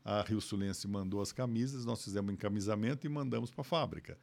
a 0.06 0.22
Rio 0.22 0.40
Sulense 0.40 0.88
mandou 0.88 1.20
as 1.20 1.32
camisas, 1.32 1.84
nós 1.84 2.04
fizemos 2.04 2.32
encamisamento 2.32 3.08
e 3.08 3.10
mandamos 3.10 3.50
para 3.50 3.62
a 3.62 3.66
fábrica. 3.66 4.18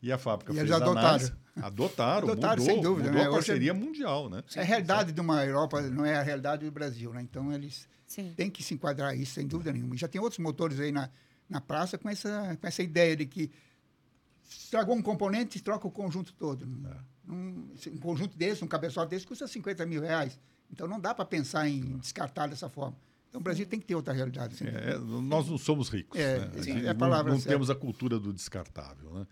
E 0.00 0.12
a 0.12 0.18
fábrica 0.18 0.52
E 0.52 0.54
fez 0.56 0.68
eles 0.70 0.80
a 0.80 0.84
análise. 0.86 1.26
adotaram. 1.32 1.66
Adotaram, 1.66 2.28
Adotaram, 2.28 2.60
mudou, 2.62 2.66
sem 2.74 2.80
dúvida, 2.82 3.08
mudou 3.08 3.20
né? 3.22 3.26
a 3.26 3.30
Hoje 3.30 3.30
é- 3.30 3.38
parceria 3.38 3.74
mundial, 3.74 4.28
né? 4.30 4.44
É 4.54 4.60
a 4.60 4.64
realidade 4.64 5.12
de 5.12 5.20
uma 5.20 5.44
Europa, 5.44 5.82
não 5.82 6.04
é 6.06 6.14
a 6.14 6.22
realidade 6.22 6.64
do 6.64 6.70
Brasil, 6.70 7.12
né? 7.12 7.20
Então, 7.22 7.52
eles 7.52 7.88
Sim. 8.06 8.32
têm 8.36 8.48
que 8.50 8.62
se 8.62 8.74
enquadrar 8.74 9.16
isso, 9.16 9.32
sem 9.34 9.46
dúvida 9.46 9.72
nenhuma. 9.72 9.94
E 9.94 9.98
já 9.98 10.06
tem 10.06 10.20
outros 10.20 10.38
motores 10.38 10.78
aí 10.78 10.92
na, 10.92 11.10
na 11.48 11.60
praça 11.60 11.98
com 11.98 12.08
essa, 12.08 12.56
com 12.60 12.66
essa 12.66 12.82
ideia 12.82 13.16
de 13.16 13.26
que 13.26 13.50
estragou 14.48 14.94
um 14.94 15.02
componente, 15.02 15.60
troca 15.62 15.88
o 15.88 15.90
conjunto 15.90 16.32
todo. 16.34 16.64
Um, 17.26 17.70
um 17.92 17.98
conjunto 17.98 18.36
desse, 18.36 18.62
um 18.62 18.68
cabeçote 18.68 19.10
desse, 19.10 19.26
custa 19.26 19.48
50 19.48 19.84
mil 19.86 20.02
reais. 20.02 20.38
Então, 20.70 20.86
não 20.86 21.00
dá 21.00 21.14
para 21.14 21.24
pensar 21.24 21.66
em 21.68 21.96
descartar 21.98 22.46
dessa 22.46 22.68
forma. 22.68 22.96
Então, 23.34 23.40
o 23.40 23.42
Brasil 23.42 23.66
tem 23.66 23.80
que 23.80 23.86
ter 23.86 23.96
outra 23.96 24.14
realidade. 24.14 24.56
dúvida. 24.56 24.78
É, 24.78 24.96
nós 24.96 25.48
não 25.48 25.58
somos 25.58 25.88
ricos. 25.88 26.20
É, 26.20 26.38
né? 26.38 26.50
sim, 26.58 26.62
gente 26.74 26.86
é 26.86 26.90
a 26.90 26.92
não- 26.92 27.00
palavra 27.00 27.32
não, 27.32 27.38
certa. 27.40 27.52
temos 27.52 27.68
a 27.68 27.74
cultura 27.74 28.16
do 28.16 28.32
descartável. 28.32 29.12
Né? 29.12 29.26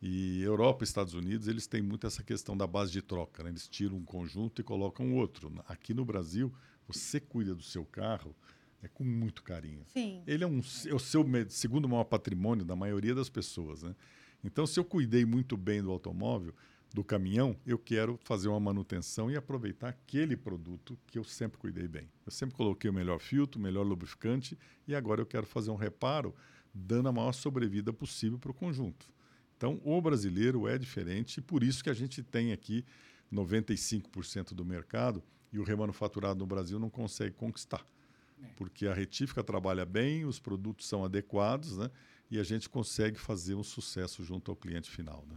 E 0.00 0.40
Europa 0.42 0.84
e 0.84 0.86
Estados 0.86 1.14
Unidos, 1.14 1.48
eles 1.48 1.66
têm 1.66 1.82
muito 1.82 2.06
essa 2.06 2.22
questão 2.22 2.56
da 2.56 2.64
base 2.64 2.92
de 2.92 3.02
troca. 3.02 3.42
Né? 3.42 3.50
Eles 3.50 3.66
tiram 3.66 3.96
um 3.96 4.04
conjunto 4.04 4.60
e 4.60 4.64
colocam 4.64 5.12
outro. 5.16 5.52
Aqui 5.66 5.92
no 5.92 6.04
Brasil, 6.04 6.54
você 6.86 7.18
cuida 7.18 7.52
do 7.52 7.62
seu 7.62 7.84
carro 7.84 8.36
é 8.84 8.86
com 8.88 9.02
muito 9.02 9.42
carinho. 9.42 9.82
Sim. 9.86 10.22
Ele 10.28 10.44
é, 10.44 10.46
um, 10.46 10.60
é 10.86 10.94
o 10.94 10.98
seu 11.00 11.26
segundo 11.48 11.88
maior 11.88 12.04
patrimônio 12.04 12.64
da 12.64 12.76
maioria 12.76 13.16
das 13.16 13.28
pessoas. 13.28 13.82
Né? 13.82 13.96
Então, 14.44 14.64
se 14.64 14.78
eu 14.78 14.84
cuidei 14.84 15.24
muito 15.24 15.56
bem 15.56 15.82
do 15.82 15.90
automóvel, 15.90 16.54
do 16.92 17.04
caminhão, 17.04 17.56
eu 17.64 17.78
quero 17.78 18.18
fazer 18.24 18.48
uma 18.48 18.58
manutenção 18.58 19.30
e 19.30 19.36
aproveitar 19.36 19.88
aquele 19.90 20.36
produto 20.36 20.98
que 21.06 21.18
eu 21.18 21.24
sempre 21.24 21.56
cuidei 21.56 21.86
bem. 21.86 22.08
Eu 22.26 22.32
sempre 22.32 22.56
coloquei 22.56 22.90
o 22.90 22.92
melhor 22.92 23.20
filtro, 23.20 23.60
o 23.60 23.62
melhor 23.62 23.86
lubrificante 23.86 24.58
e 24.88 24.94
agora 24.94 25.20
eu 25.20 25.26
quero 25.26 25.46
fazer 25.46 25.70
um 25.70 25.76
reparo 25.76 26.34
dando 26.74 27.08
a 27.08 27.12
maior 27.12 27.32
sobrevida 27.32 27.92
possível 27.92 28.38
para 28.38 28.50
o 28.50 28.54
conjunto. 28.54 29.08
Então, 29.56 29.80
o 29.84 30.00
brasileiro 30.00 30.66
é 30.66 30.76
diferente 30.78 31.38
e 31.38 31.40
por 31.40 31.62
isso 31.62 31.84
que 31.84 31.90
a 31.90 31.94
gente 31.94 32.22
tem 32.22 32.52
aqui 32.52 32.84
95% 33.32 34.52
do 34.52 34.64
mercado 34.64 35.22
e 35.52 35.58
o 35.58 35.62
remanufaturado 35.62 36.38
no 36.38 36.46
Brasil 36.46 36.78
não 36.78 36.90
consegue 36.90 37.34
conquistar. 37.34 37.86
É. 38.42 38.46
Porque 38.56 38.86
a 38.86 38.94
retífica 38.94 39.44
trabalha 39.44 39.84
bem, 39.84 40.24
os 40.24 40.40
produtos 40.40 40.86
são 40.86 41.04
adequados, 41.04 41.76
né? 41.76 41.90
E 42.30 42.38
a 42.38 42.42
gente 42.42 42.68
consegue 42.68 43.18
fazer 43.18 43.54
um 43.54 43.62
sucesso 43.62 44.24
junto 44.24 44.50
ao 44.50 44.56
cliente 44.56 44.90
final, 44.90 45.24
né? 45.28 45.36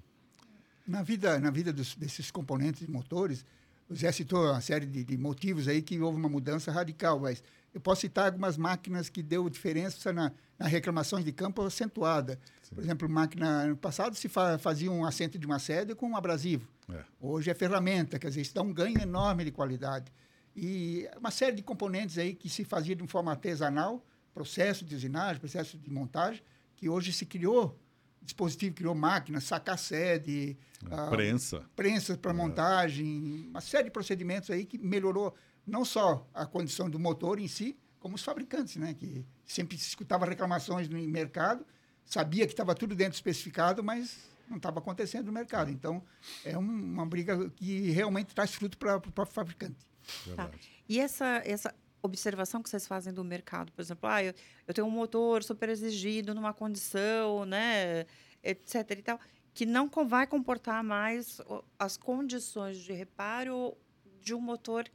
Na 0.86 1.02
vida, 1.02 1.40
na 1.40 1.50
vida 1.50 1.72
dos- 1.72 1.96
desses 1.96 2.30
componentes 2.30 2.86
de 2.86 2.92
motores, 2.92 3.46
o 3.90 3.96
Zé 3.96 4.12
citou 4.12 4.44
uma 4.52 4.62
série 4.62 4.86
de, 4.86 5.04
de 5.04 5.18
motivos 5.18 5.68
aí 5.68 5.82
que 5.82 6.00
houve 6.00 6.18
uma 6.18 6.30
mudança 6.30 6.72
radical, 6.72 7.20
mas 7.20 7.44
eu 7.74 7.80
posso 7.82 8.02
citar 8.02 8.26
algumas 8.26 8.58
máquinas 8.58 9.10
que 9.10 9.24
deu 9.24 9.50
diferença 9.50 10.12
na, 10.12 10.32
na 10.60 10.68
reclamações 10.68 11.24
de 11.26 11.32
campo 11.32 11.62
acentuada. 11.62 12.40
Por 12.74 12.84
exemplo, 12.84 13.08
máquina, 13.10 13.68
no 13.68 13.78
passado 13.78 14.16
se 14.16 14.28
fa- 14.28 14.58
fazia 14.58 14.92
um 14.92 15.06
assento 15.06 15.38
de 15.40 15.46
uma 15.46 15.60
sede 15.60 15.96
com 15.96 16.10
um 16.10 16.18
abrasivo. 16.18 16.68
É. 16.90 17.04
Hoje 17.20 17.50
é 17.50 17.54
ferramenta, 17.54 18.20
quer 18.20 18.28
dizer, 18.30 18.42
isso 18.42 18.54
dá 18.54 18.62
um 18.62 18.74
ganho 18.74 19.00
enorme 19.02 19.46
de 19.46 19.52
qualidade. 19.52 20.12
E 20.56 21.08
uma 21.18 21.32
série 21.32 21.56
de 21.56 21.64
componentes 21.64 22.18
aí 22.18 22.34
que 22.36 22.50
se 22.50 22.64
fazia 22.66 22.96
de 22.96 23.08
forma 23.08 23.32
artesanal, 23.32 24.06
processo 24.34 24.84
de 24.86 24.96
usinagem, 24.96 25.40
processo 25.40 25.78
de 25.78 25.90
montagem, 25.90 26.42
que 26.76 26.90
hoje 26.90 27.14
se 27.14 27.26
criou 27.26 27.80
dispositivo, 28.24 28.76
criou 28.76 28.96
máquinas, 28.96 29.44
sacar 29.44 29.78
sede, 29.78 30.58
ah, 30.90 31.08
Prensa. 31.10 31.64
prensas 31.76 32.18
para 32.18 32.34
montagem, 32.34 33.48
uma 33.50 33.62
série 33.62 33.86
de 33.86 33.92
procedimentos 33.92 34.50
aí 34.50 34.66
que 34.66 34.78
melhorou 34.78 35.36
não 35.66 35.84
só 35.86 36.28
a 36.34 36.46
condição 36.46 36.90
do 36.90 37.00
motor 37.00 37.40
em 37.40 37.48
si, 37.48 37.78
como 38.00 38.16
os 38.16 38.24
fabricantes, 38.24 38.76
né? 38.78 38.94
Que 38.94 39.26
sempre 39.46 39.78
se 39.78 39.88
escutava 39.88 40.26
reclamações 40.26 40.90
no 40.90 40.98
mercado, 41.00 41.66
sabia 42.06 42.46
que 42.46 42.54
estava 42.54 42.76
tudo 42.76 42.96
dentro 42.96 43.14
do 43.14 43.16
especificado, 43.16 43.82
mas 43.84 44.20
não 44.50 44.58
estava 44.58 44.80
acontecendo 44.80 45.28
no 45.28 45.32
mercado. 45.32 45.72
Então, 45.72 46.04
é 46.44 46.58
um- 46.58 46.62
uma 46.62 47.06
briga 47.06 47.50
que 47.52 47.92
realmente 47.92 48.36
traz 48.36 48.54
fruto 48.54 48.78
para 48.78 48.98
o 48.98 49.02
próprio 49.12 49.34
fabricante. 49.34 49.78
Verdade. 50.26 50.70
E 50.90 51.00
essa, 51.00 51.42
essa 51.46 51.74
observação 52.04 52.62
que 52.62 52.70
vocês 52.70 52.86
fazem 52.86 53.14
do 53.14 53.24
mercado, 53.24 53.72
por 53.72 53.82
exemplo, 53.82 54.10
ah, 54.10 54.22
eu, 54.22 54.34
eu 54.68 54.74
tenho 54.74 54.86
um 54.86 54.92
motor 54.92 55.42
super 55.44 55.70
exigido 55.70 56.36
numa 56.36 56.54
condição, 56.54 57.46
né, 57.46 58.06
etc 58.44 58.92
e 58.92 59.02
tal, 59.02 59.20
que 59.54 59.66
não 59.66 59.90
vai 60.06 60.28
comportar 60.28 60.84
mais 60.84 61.40
as 61.80 61.96
condições 61.96 62.78
de 62.78 62.92
reparo 62.92 63.76
de 64.22 64.34
um 64.34 64.42
motor 64.42 64.90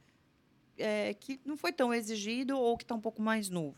eh, 0.77 1.13
que 1.15 1.39
não 1.45 1.57
foi 1.57 1.73
tão 1.73 1.93
exigido 1.93 2.57
ou 2.57 2.77
que 2.77 2.83
está 2.83 2.95
um 2.95 3.01
pouco 3.01 3.21
mais 3.21 3.49
novo. 3.49 3.75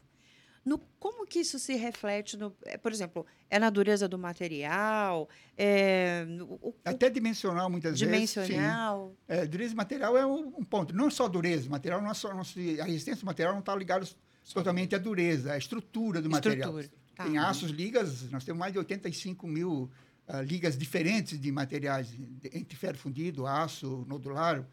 No, 0.63 0.77
como 0.99 1.25
que 1.25 1.39
isso 1.39 1.57
se 1.57 1.75
reflete, 1.75 2.37
no, 2.37 2.55
eh, 2.65 2.77
por 2.77 2.91
exemplo, 2.91 3.25
é 3.49 3.57
na 3.57 3.69
dureza 3.71 4.07
do 4.07 4.17
material, 4.17 5.27
é, 5.57 6.25
o, 6.61 6.73
Até 6.85 7.09
dimensional, 7.09 7.69
muitas 7.69 7.99
vezes. 7.99 8.29
sim. 8.29 8.41
dimensional? 8.41 9.15
É, 9.27 9.45
dureza 9.47 9.73
material 9.73 10.15
é 10.17 10.25
um, 10.25 10.47
um 10.59 10.63
ponto. 10.63 10.93
Não 10.95 11.09
só 11.09 11.27
dureza, 11.27 11.67
material 11.69 12.01
não 12.01 12.11
é 12.11 12.13
só, 12.13 12.33
não 12.33 12.43
se- 12.43 12.79
a 12.79 12.83
resistência 12.85 13.21
do 13.21 13.25
material 13.25 13.53
não 13.53 13.59
está 13.61 13.75
ligada 13.75 14.07
totalmente 14.53 14.93
à 14.95 14.99
dureza, 14.99 15.53
à 15.53 15.57
estrutura 15.57 16.21
do 16.21 16.29
material. 16.29 16.79
Estrutura. 16.79 17.01
Tá. 17.15 17.23
Tem 17.25 17.37
aços, 17.37 17.71
ligas, 17.71 18.29
nós 18.31 18.43
temos 18.43 18.59
mais 18.59 18.71
de 18.71 18.79
85 18.79 19.47
mil 19.47 19.89
ah, 20.27 20.41
ligas 20.41 20.77
diferentes 20.77 21.39
de 21.39 21.51
materiais, 21.51 22.07
de- 22.09 22.51
entre 22.53 22.77
ferro 22.77 22.97
fundido, 22.97 23.47
aço, 23.47 24.05
nodular. 24.07 24.63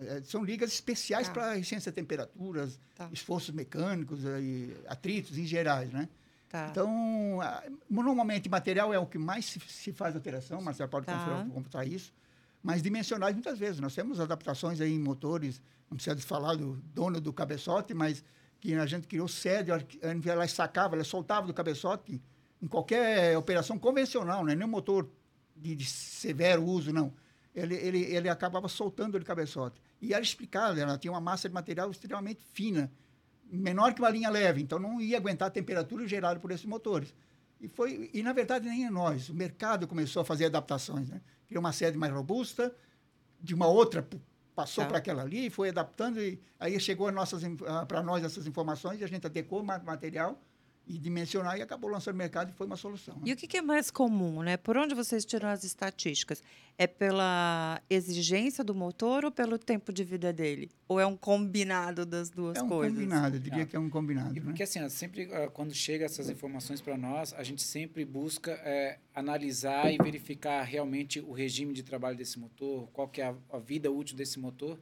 Eh, 0.00 0.22
são 0.24 0.44
ligas 0.44 0.72
especiais 0.72 1.26
Tá. 1.26 1.32
para 1.34 1.52
resistência 1.54 1.90
a 1.90 1.92
temperaturas, 1.92 2.78
Tá. 2.94 3.08
esforços 3.12 3.54
mecânicos, 3.54 4.24
eh, 4.24 4.40
e 4.40 4.76
atritos 4.86 5.36
em 5.36 5.44
gerais, 5.44 5.90
né? 5.92 6.08
Tá. 6.48 6.68
Então, 6.70 7.38
normalmente, 7.90 8.48
material 8.48 8.92
é 8.94 8.98
o 8.98 9.06
que 9.06 9.18
mais 9.18 9.44
se, 9.46 9.92
faz 9.92 10.14
alteração, 10.14 10.60
você 10.62 10.86
pode 10.86 11.04
Tá. 11.06 11.46
computar 11.52 11.86
isso. 11.86 12.12
Mas 12.62 12.82
dimensionais, 12.82 13.34
muitas 13.34 13.58
vezes. 13.58 13.80
Nós 13.80 13.94
temos 13.94 14.18
adaptações 14.18 14.80
aí 14.80 14.92
em 14.92 14.98
motores, 14.98 15.60
não 15.90 15.96
precisa 15.96 16.16
falar 16.20 16.54
do 16.56 16.76
dono 16.94 17.20
do 17.20 17.32
cabeçote, 17.32 17.92
mas 17.94 18.24
que 18.60 18.74
a 18.74 18.86
gente 18.86 19.06
criou 19.06 19.28
sede, 19.28 19.70
ela 19.70 20.48
sacava, 20.48 20.94
ela 20.96 21.04
soltava 21.04 21.46
do 21.46 21.54
cabeçote 21.54 22.20
em 22.60 22.66
qualquer 22.66 23.36
operação 23.38 23.78
convencional, 23.78 24.42
não 24.44 24.50
é 24.50 24.56
nem 24.56 24.66
um 24.66 24.70
motor 24.70 25.08
de, 25.56 25.74
de 25.76 25.84
severo 25.84 26.64
uso, 26.64 26.92
não. 26.92 27.12
Ele, 27.58 27.74
ele, 27.74 27.98
ele 28.04 28.28
acabava 28.28 28.68
soltando 28.68 29.18
do 29.18 29.24
cabeçote. 29.24 29.80
E 30.00 30.12
era 30.14 30.22
explicado, 30.22 30.78
ela 30.80 30.96
tinha 30.98 31.12
uma 31.12 31.20
massa 31.20 31.48
de 31.48 31.54
material 31.54 31.90
extremamente 31.90 32.40
fina, 32.52 32.90
menor 33.50 33.94
que 33.94 34.00
uma 34.00 34.10
linha 34.10 34.30
leve, 34.30 34.62
então 34.62 34.78
não 34.78 35.00
ia 35.00 35.16
aguentar 35.16 35.48
a 35.48 35.50
temperatura 35.50 36.06
gerada 36.06 36.38
por 36.38 36.50
esses 36.50 36.66
motores. 36.66 37.14
E, 37.60 37.66
foi, 37.68 38.10
e, 38.14 38.22
na 38.22 38.32
verdade, 38.32 38.68
nem 38.68 38.86
é 38.86 38.90
nós. 38.90 39.28
O 39.28 39.34
mercado 39.34 39.86
começou 39.88 40.22
a 40.22 40.24
fazer 40.24 40.44
adaptações. 40.46 41.08
Né? 41.08 41.20
Criou 41.48 41.60
uma 41.60 41.72
sede 41.72 41.98
mais 41.98 42.12
robusta, 42.12 42.74
de 43.40 43.54
uma 43.54 43.66
outra 43.66 44.06
passou 44.54 44.84
Tá. 44.84 44.88
para 44.90 44.98
aquela 44.98 45.22
ali, 45.22 45.50
foi 45.50 45.68
adaptando, 45.68 46.20
e 46.20 46.40
aí 46.58 46.78
chegou 46.80 47.08
para 47.86 48.02
nós 48.02 48.24
essas 48.24 48.46
informações, 48.46 49.00
e 49.00 49.04
a 49.04 49.06
gente 49.08 49.24
adequou 49.26 49.60
o 49.60 49.64
ma- 49.64 49.78
material 49.78 50.40
e 50.88 50.98
dimensionar, 50.98 51.58
e 51.58 51.62
acabou 51.62 51.90
lançando 51.90 52.14
no 52.14 52.18
mercado, 52.18 52.50
e 52.50 52.52
foi 52.54 52.66
uma 52.66 52.76
solução. 52.76 53.14
né? 53.16 53.22
E 53.26 53.32
o 53.32 53.36
que, 53.36 53.46
que 53.46 53.58
é 53.58 53.62
mais 53.62 53.90
comum, 53.90 54.42
né? 54.42 54.56
Por 54.56 54.76
onde 54.76 54.94
vocês 54.94 55.24
tiram 55.24 55.48
as 55.48 55.62
estatísticas? 55.64 56.42
É 56.78 56.86
pela 56.86 57.82
exigência 57.90 58.62
do 58.64 58.74
motor 58.74 59.24
ou 59.24 59.30
pelo 59.30 59.58
tempo 59.58 59.92
de 59.92 60.02
vida 60.04 60.32
dele? 60.32 60.70
Ou 60.86 60.98
é 60.98 61.04
um 61.06 61.16
combinado 61.16 62.06
das 62.06 62.30
duas 62.30 62.56
É 62.56 62.62
um 62.62 62.68
coisas? 62.68 62.94
combinado, 62.96 63.36
eu 63.36 63.40
diria 63.40 63.64
Ah. 63.64 63.66
que 63.66 63.76
é 63.76 63.78
um 63.78 63.90
combinado. 63.90 64.34
E 64.36 64.40
né? 64.40 64.46
porque 64.46 64.62
assim, 64.62 64.82
ó, 64.82 64.88
sempre 64.88 65.28
ah, 65.32 65.48
quando 65.48 65.74
chega 65.74 66.04
essas 66.04 66.30
informações 66.30 66.80
para 66.80 66.96
nós, 66.96 67.34
a 67.34 67.42
gente 67.42 67.62
sempre 67.62 68.04
busca 68.04 68.52
eh, 68.64 68.98
analisar 69.14 69.92
e 69.92 69.98
verificar 69.98 70.62
realmente 70.62 71.20
o 71.20 71.32
regime 71.32 71.74
de 71.74 71.82
trabalho 71.82 72.16
desse 72.16 72.38
motor, 72.38 72.88
qual 72.92 73.08
que 73.08 73.20
é 73.20 73.26
a, 73.26 73.34
a 73.52 73.58
vida 73.58 73.90
útil 73.90 74.16
desse 74.16 74.38
motor, 74.38 74.78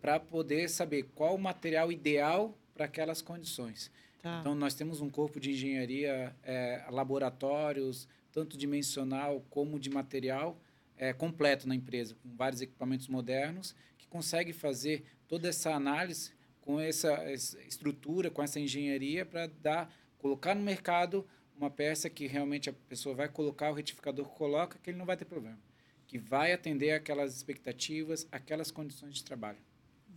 para 0.00 0.18
poder 0.20 0.70
saber 0.70 1.02
qual 1.14 1.34
o 1.34 1.38
material 1.38 1.90
ideal 1.90 2.56
para 2.74 2.84
aquelas 2.86 3.20
condições. 3.20 3.90
Tá. 4.22 4.40
Então, 4.40 4.54
nós 4.54 4.74
temos 4.74 5.00
um 5.00 5.08
corpo 5.08 5.40
de 5.40 5.52
engenharia, 5.52 6.34
eh, 6.42 6.84
laboratórios, 6.90 8.06
tanto 8.30 8.56
dimensional 8.56 9.44
como 9.48 9.78
de 9.78 9.88
material, 9.90 10.60
eh, 10.96 11.12
completo 11.12 11.66
na 11.66 11.74
empresa, 11.74 12.14
com 12.22 12.36
vários 12.36 12.60
equipamentos 12.60 13.08
modernos, 13.08 13.74
que 13.96 14.06
consegue 14.06 14.52
fazer 14.52 15.04
toda 15.26 15.48
essa 15.48 15.72
análise 15.74 16.32
com 16.60 16.78
essa, 16.78 17.12
essa 17.24 17.60
estrutura, 17.62 18.30
com 18.30 18.42
essa 18.42 18.60
engenharia, 18.60 19.24
para 19.24 19.46
dar, 19.46 19.92
colocar 20.18 20.54
no 20.54 20.62
mercado 20.62 21.26
uma 21.56 21.70
peça 21.70 22.08
que 22.08 22.26
realmente 22.26 22.70
a 22.70 22.72
pessoa 22.72 23.14
vai 23.14 23.28
colocar, 23.28 23.70
o 23.70 23.74
retificador 23.74 24.26
coloca, 24.26 24.78
que 24.82 24.90
ele 24.90 24.98
não 24.98 25.06
vai 25.06 25.16
ter 25.16 25.24
problema. 25.24 25.58
Que 26.06 26.18
vai 26.18 26.52
atender 26.52 26.92
aquelas 26.92 27.36
expectativas, 27.36 28.26
aquelas 28.30 28.70
condições 28.70 29.14
de 29.14 29.24
trabalho. 29.24 29.58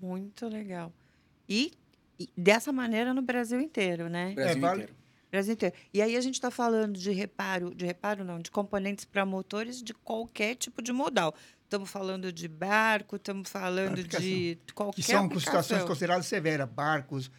Muito 0.02 0.48
legal. 0.48 0.92
E, 1.48 1.72
e 2.20 2.30
dessa 2.38 2.72
maneira 2.72 3.14
no 3.14 3.22
Brasil 3.22 3.60
inteiro, 3.60 4.08
né? 4.10 4.34
Brasil 4.34 4.62
vale- 4.62 4.82
inteiro. 4.84 5.04
Brasil 5.32 5.54
inteiro. 5.54 5.76
E 5.94 6.02
aí 6.02 6.16
a 6.16 6.22
gente 6.22 6.36
está 6.36 6.52
falando 6.52 6.98
de 6.98 7.12
reparo, 7.12 7.74
de 7.74 7.86
reparo 7.86 8.24
não, 8.24 8.40
de 8.40 8.52
componentes 8.52 9.04
para 9.06 9.26
motores 9.26 9.82
de 9.82 9.94
qualquer 9.94 10.56
tipo 10.56 10.82
de 10.82 10.92
modal. 10.94 11.34
Estamos 11.64 11.90
falando 11.90 12.32
de 12.32 12.48
barco, 12.48 13.16
estamos 13.16 13.50
falando 13.50 13.94
Aplicação. 13.94 14.22
de 14.22 14.58
qualquer 14.76 14.96
que 14.96 15.02
são 15.04 15.26
aplicação. 15.26 15.42
situações 15.64 15.84
consideradas 15.88 16.28
severas, 16.28 16.70
barcos, 16.70 17.32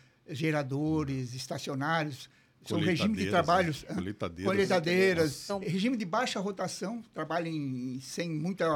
geradores, 0.44 1.34
estacionários, 1.34 2.28
são 2.66 2.80
regime 2.80 3.14
de 3.16 3.28
trabalhos, 3.30 3.84
né? 3.84 3.94
Colheitadeiras. 3.94 4.44
colheitadeiras, 4.52 5.32
São- 5.32 5.58
regime 5.60 5.96
de 5.96 6.04
baixa 6.04 6.40
rotação, 6.40 7.02
trabalha 7.12 7.48
em, 7.48 8.00
sem 8.00 8.28
muita 8.30 8.66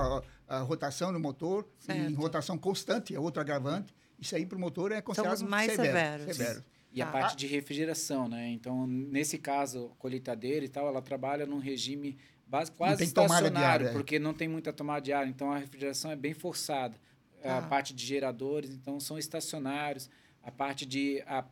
ah, 0.47 0.61
rotação 0.61 1.11
no 1.11 1.19
motor, 1.19 1.67
em 1.89 1.93
Certo. 1.93 2.15
rotação 2.17 2.57
constante, 2.59 3.15
é 3.15 3.19
outro 3.19 3.41
agravante. 3.41 3.93
Isso 4.19 4.35
aí 4.35 4.45
para 4.45 4.57
o 4.57 4.61
motor 4.61 4.93
é 4.93 5.01
considerado 5.01 5.35
os 5.37 5.43
mais 5.43 5.71
severo, 5.73 5.93
severos. 6.25 6.37
severo. 6.37 6.65
E 6.93 7.03
a 7.03 7.07
Tá. 7.07 7.13
parte 7.13 7.37
de 7.37 7.47
refrigeração, 7.47 8.29
né? 8.29 8.49
Então, 8.49 8.87
nesse 8.87 9.39
caso, 9.39 9.93
colheitadeira 9.99 10.65
e 10.65 10.69
tal, 10.69 10.89
ela 10.89 11.03
trabalha 11.03 11.47
num 11.47 11.59
regime 11.59 12.17
base, 12.47 12.73
quase 12.73 13.05
estacionário, 13.05 13.87
ar, 13.87 13.91
é. 13.91 13.93
porque 13.93 14.19
não 14.19 14.33
tem 14.33 14.49
muita 14.49 14.73
tomada 14.73 15.01
de 15.03 15.13
ar, 15.13 15.29
então 15.29 15.53
a 15.53 15.59
refrigeração 15.59 16.11
é 16.11 16.17
bem 16.17 16.33
forçada. 16.35 16.97
A 17.45 17.61
Tá. 17.61 17.69
parte 17.69 17.95
de 17.95 18.05
geradores, 18.05 18.71
então, 18.71 18.99
são 18.99 19.19
estacionários. 19.19 20.11
A 20.43 20.51
parte 20.51 20.85
de 20.87 21.23
a, 21.27 21.45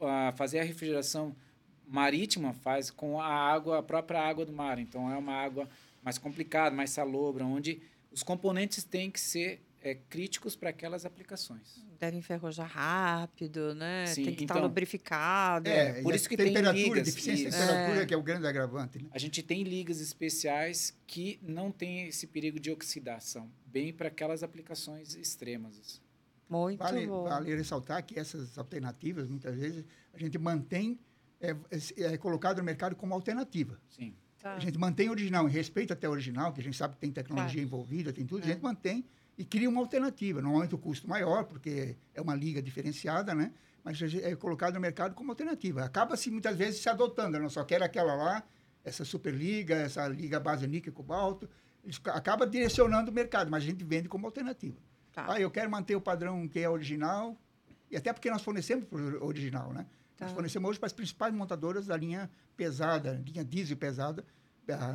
a 0.00 0.32
fazer 0.36 0.60
a 0.60 0.62
refrigeração 0.64 1.34
marítima 1.86 2.52
faz 2.52 2.90
com 2.90 3.20
a 3.20 3.26
água, 3.26 3.78
a 3.78 3.82
própria 3.82 4.20
água 4.20 4.44
do 4.46 4.52
mar. 4.52 4.78
Então, 4.78 5.10
é 5.10 5.16
uma 5.16 5.34
água 5.34 5.68
mais 6.02 6.16
complicada, 6.16 6.74
mais 6.74 6.90
salobra, 6.90 7.44
onde 7.44 7.82
os 8.12 8.22
componentes 8.22 8.84
têm 8.84 9.10
que 9.10 9.20
ser 9.20 9.60
é, 9.86 9.94
críticos 9.94 10.56
para 10.56 10.70
aquelas 10.70 11.04
aplicações. 11.06 11.84
Deve 11.98 12.16
enferrujar 12.16 12.68
rápido, 12.68 13.74
né? 13.74 14.06
Sim, 14.06 14.24
tem 14.24 14.34
que 14.34 14.44
estar 14.44 14.54
então- 14.54 14.66
lubrificado. 14.66 15.68
É, 15.68 16.02
por 16.02 16.10
e 16.10 16.12
a 16.12 16.16
isso 16.16 16.28
que 16.28 16.36
tem 16.36 16.46
temperatura, 16.46 16.82
ligas, 16.84 17.04
deficiência 17.06 17.48
isso. 17.48 17.58
de 17.58 17.64
temperatura 17.66 18.02
É. 18.02 18.06
que 18.06 18.14
é 18.14 18.16
o 18.16 18.22
grande 18.22 18.46
agravante. 18.46 18.98
Né? 19.02 19.08
A 19.12 19.18
gente 19.18 19.42
tem 19.42 19.62
ligas 19.62 20.00
especiais 20.00 20.96
que 21.06 21.38
não 21.42 21.70
tem 21.70 22.08
esse 22.08 22.26
perigo 22.26 22.58
de 22.58 22.70
oxidação, 22.70 23.50
bem 23.66 23.92
para 23.92 24.08
aquelas 24.08 24.42
aplicações 24.42 25.14
extremas. 25.14 26.00
Muito 26.48 26.78
Vale, 26.78 27.06
bom. 27.06 27.24
vale 27.24 27.54
ressaltar 27.56 28.04
que 28.04 28.18
essas 28.18 28.56
alternativas, 28.56 29.28
muitas 29.28 29.56
vezes, 29.56 29.84
a 30.14 30.18
gente 30.18 30.38
mantém, 30.38 30.98
é, 31.40 31.50
é, 31.50 32.14
é 32.14 32.16
colocado 32.16 32.58
no 32.58 32.64
mercado 32.64 32.94
como 32.94 33.12
alternativa. 33.14 33.80
Sim. 33.88 34.14
Tá. 34.40 34.54
A 34.54 34.60
gente 34.60 34.78
mantém 34.78 35.08
o 35.08 35.10
original, 35.10 35.48
em 35.48 35.50
respeito 35.50 35.92
até 35.92 36.08
o 36.08 36.12
original, 36.12 36.52
que 36.52 36.60
a 36.60 36.62
gente 36.62 36.76
sabe 36.76 36.94
que 36.94 37.00
tem 37.00 37.10
tecnologia 37.10 37.54
Claro. 37.54 37.66
envolvida, 37.66 38.12
tem 38.12 38.24
tudo, 38.24 38.42
É. 38.42 38.44
a 38.44 38.52
gente 38.52 38.62
mantém 38.62 39.04
e 39.36 39.44
cria 39.44 39.68
uma 39.68 39.80
alternativa. 39.80 40.40
Normalmente 40.40 40.74
o 40.74 40.78
custo 40.78 41.08
maior, 41.08 41.44
porque 41.44 41.96
é 42.14 42.20
uma 42.20 42.34
liga 42.34 42.62
diferenciada, 42.62 43.34
né? 43.34 43.52
Mas 43.84 44.00
é 44.02 44.34
colocado 44.34 44.74
no 44.74 44.80
mercado 44.80 45.14
como 45.14 45.30
alternativa. 45.30 45.84
Acaba-se 45.84 46.30
muitas 46.30 46.56
vezes 46.56 46.80
se 46.80 46.88
adotando, 46.88 47.36
eu 47.36 47.42
não 47.42 47.50
só 47.50 47.64
quero 47.64 47.84
aquela 47.84 48.14
lá, 48.14 48.42
essa 48.82 49.04
superliga, 49.04 49.74
essa 49.74 50.08
liga 50.08 50.40
base 50.40 50.66
níquel 50.66 50.92
cobalto, 50.92 51.48
acaba 52.06 52.46
direcionando 52.46 53.10
o 53.10 53.14
mercado, 53.14 53.50
mas 53.50 53.62
a 53.62 53.66
gente 53.66 53.84
vende 53.84 54.08
como 54.08 54.26
alternativa. 54.26 54.76
Tá. 55.12 55.26
Ah, 55.28 55.40
eu 55.40 55.50
quero 55.50 55.70
manter 55.70 55.94
o 55.94 56.00
padrão 56.00 56.48
que 56.48 56.58
é 56.58 56.68
original, 56.68 57.38
e 57.90 57.96
até 57.96 58.12
porque 58.12 58.30
nós 58.30 58.42
fornecemos 58.42 58.86
original, 59.20 59.72
né? 59.72 59.86
Tá. 60.16 60.26
Nós 60.26 60.34
fornecemos 60.34 60.70
hoje 60.70 60.78
para 60.78 60.86
as 60.86 60.92
principais 60.92 61.32
montadoras 61.32 61.86
da 61.86 61.96
linha 61.96 62.30
pesada, 62.56 63.22
linha 63.24 63.44
diesel 63.44 63.76
pesada, 63.76 64.24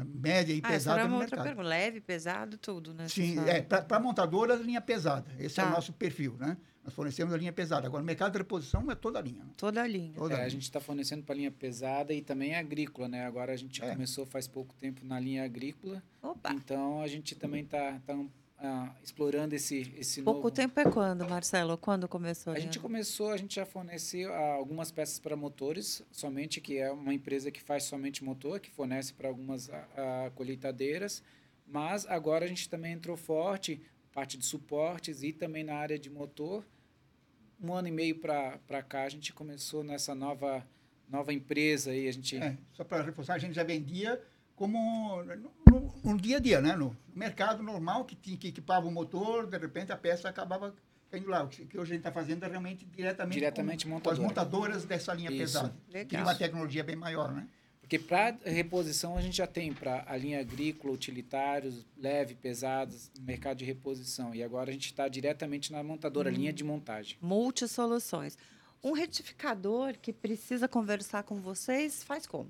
média 0.06 0.54
e 0.54 0.62
Ah, 0.64 0.68
essa 0.74 0.90
pesada 0.92 1.04
no 1.04 1.08
uma 1.16 1.22
outra 1.22 1.38
mercado. 1.38 1.44
pergunta. 1.56 1.68
Leve, 1.68 2.02
pesado, 2.02 2.58
tudo, 2.58 2.94
né? 2.94 3.08
Sim, 3.08 3.38
é, 3.48 3.62
para 3.62 4.00
montadora, 4.00 4.56
linha 4.56 4.82
pesada. 4.82 5.32
Esse 5.40 5.60
é 5.60 5.64
Tá. 5.64 5.70
o 5.70 5.74
nosso 5.74 5.94
perfil, 5.94 6.36
né? 6.40 6.58
Nós 6.84 6.94
fornecemos 6.96 7.32
a 7.34 7.38
linha 7.38 7.54
pesada. 7.54 7.86
Agora, 7.86 8.02
o 8.02 8.06
mercado 8.06 8.32
de 8.32 8.40
reposição 8.40 8.90
é 8.90 8.96
toda 8.96 9.20
a 9.20 9.22
linha. 9.22 9.44
né? 9.44 9.52
Toda 9.56 9.84
a 9.84 9.88
linha. 9.88 10.14
Toda 10.16 10.34
É, 10.34 10.38
a 10.38 10.40
a 10.40 10.42
linha. 10.42 10.50
gente 10.50 10.64
está 10.64 10.80
fornecendo 10.80 11.24
para 11.24 11.36
linha 11.36 11.52
pesada 11.52 12.12
e 12.12 12.22
também 12.24 12.56
agrícola, 12.56 13.08
né? 13.08 13.24
Agora 13.26 13.54
a 13.54 13.56
gente 13.56 13.84
É. 13.84 13.92
começou 13.92 14.26
faz 14.26 14.48
pouco 14.48 14.74
tempo 14.76 15.06
na 15.06 15.20
linha 15.20 15.44
agrícola, 15.46 16.02
Opa! 16.24 16.52
então 16.54 17.00
a 17.02 17.08
gente 17.08 17.36
também 17.36 17.64
está 17.64 18.00
explorando 19.04 19.56
esse 19.56 19.94
esse 19.98 20.22
Pouco 20.22 20.40
novo. 20.40 20.52
tempo 20.52 20.80
é 20.80 20.84
quando, 20.84 21.28
Marcelo? 21.28 21.78
Quando 21.78 22.08
começou? 22.08 22.54
A 22.54 22.60
gente 22.60 22.80
começou, 22.80 23.30
a 23.30 23.38
gente 23.38 23.56
já 23.56 23.66
forneceu 23.66 24.34
ah, 24.34 24.54
algumas 24.54 24.92
peças 24.92 25.20
para 25.20 25.36
motores, 25.36 26.04
somente 26.12 26.62
que 26.62 26.78
é 26.78 26.92
uma 26.92 27.14
empresa 27.14 27.52
que 27.52 27.62
faz 27.62 27.84
somente 27.84 28.24
motor, 28.24 28.60
que 28.60 28.70
fornece 28.70 29.14
para 29.14 29.28
algumas 29.28 29.70
ah, 29.70 29.88
ah, 29.98 30.32
colheitadeiras, 30.36 31.24
mas 31.66 32.06
agora 32.06 32.46
a 32.46 32.48
gente 32.48 32.70
também 32.70 32.94
entrou 32.94 33.18
forte, 33.18 33.82
parte 34.14 34.38
de 34.38 34.46
suportes 34.46 35.24
e 35.24 35.34
também 35.34 35.64
na 35.64 35.76
área 35.76 35.98
de 35.98 36.10
motor. 36.10 36.66
Um 37.60 37.74
ano 37.74 37.88
e 37.88 37.92
meio 37.92 38.20
para 38.20 38.84
cá 38.84 39.04
a 39.04 39.10
gente 39.10 39.34
começou 39.34 39.84
nessa 39.84 40.16
nova 40.16 40.66
nova 41.08 41.34
empresa 41.34 41.92
aí, 41.92 42.08
a 42.08 42.12
gente 42.14 42.38
É, 42.38 42.58
só 42.72 42.84
para 42.84 43.04
reforçar, 43.04 43.34
a 43.34 43.38
gente 43.38 43.54
já 43.54 43.64
vendia 43.64 44.22
como 44.62 45.24
no, 45.24 45.36
no- 45.72 45.94
no 46.04 46.18
dia 46.18 46.38
a 46.38 46.40
dia, 46.40 46.62
né? 46.62 46.76
No 46.76 46.96
mercado 47.16 47.64
normal, 47.64 48.06
que 48.06 48.16
tinha 48.16 48.38
que 48.38 48.50
equipava 48.50 48.88
o 48.88 48.92
motor, 48.92 49.48
de 49.48 49.58
repente 49.58 49.92
a 49.92 49.98
peça 49.98 50.30
acabava 50.30 50.74
caindo 51.10 51.30
lá. 51.30 51.44
O 51.44 51.48
que 51.48 51.66
que 51.66 51.78
hoje 51.80 51.92
a 51.92 51.96
gente 51.96 52.02
está 52.02 52.12
fazendo 52.12 52.44
é 52.46 52.48
realmente 52.48 52.86
diretamente, 52.86 53.34
Diretamente 53.34 53.86
com, 53.88 54.00
com 54.00 54.10
as 54.10 54.20
montadora. 54.20 54.28
montadoras 54.52 54.86
dessa 54.86 55.14
linha 55.14 55.30
Isso. 55.32 55.40
pesada. 55.40 55.74
Legal. 55.90 56.08
Tem 56.10 56.22
uma 56.22 56.36
tecnologia 56.36 56.84
bem 56.84 56.96
maior, 56.96 57.32
né? 57.34 57.48
Porque 57.82 57.98
para 58.00 58.38
reposição 58.46 59.18
a 59.18 59.22
gente 59.22 59.36
já 59.36 59.48
tem 59.48 59.74
para 59.74 60.06
a 60.08 60.16
linha 60.16 60.40
agrícola, 60.40 60.94
utilitários, 60.94 61.86
leve, 61.98 62.36
pesados, 62.36 63.12
mercado 63.20 63.58
de 63.58 63.66
reposição. 63.66 64.34
E 64.34 64.42
agora 64.44 64.70
a 64.70 64.74
gente 64.74 64.86
está 64.86 65.08
diretamente 65.10 65.72
na 65.74 65.84
montadora, 65.84 66.30
linha 66.30 66.54
de 66.54 66.64
montagem. 66.64 67.18
Multisoluções. 67.22 68.38
Um 68.84 68.94
retificador 68.94 69.96
que 70.02 70.14
precisa 70.14 70.68
conversar 70.70 71.24
com 71.24 71.42
vocês, 71.42 72.02
faz 72.04 72.26
como? 72.26 72.50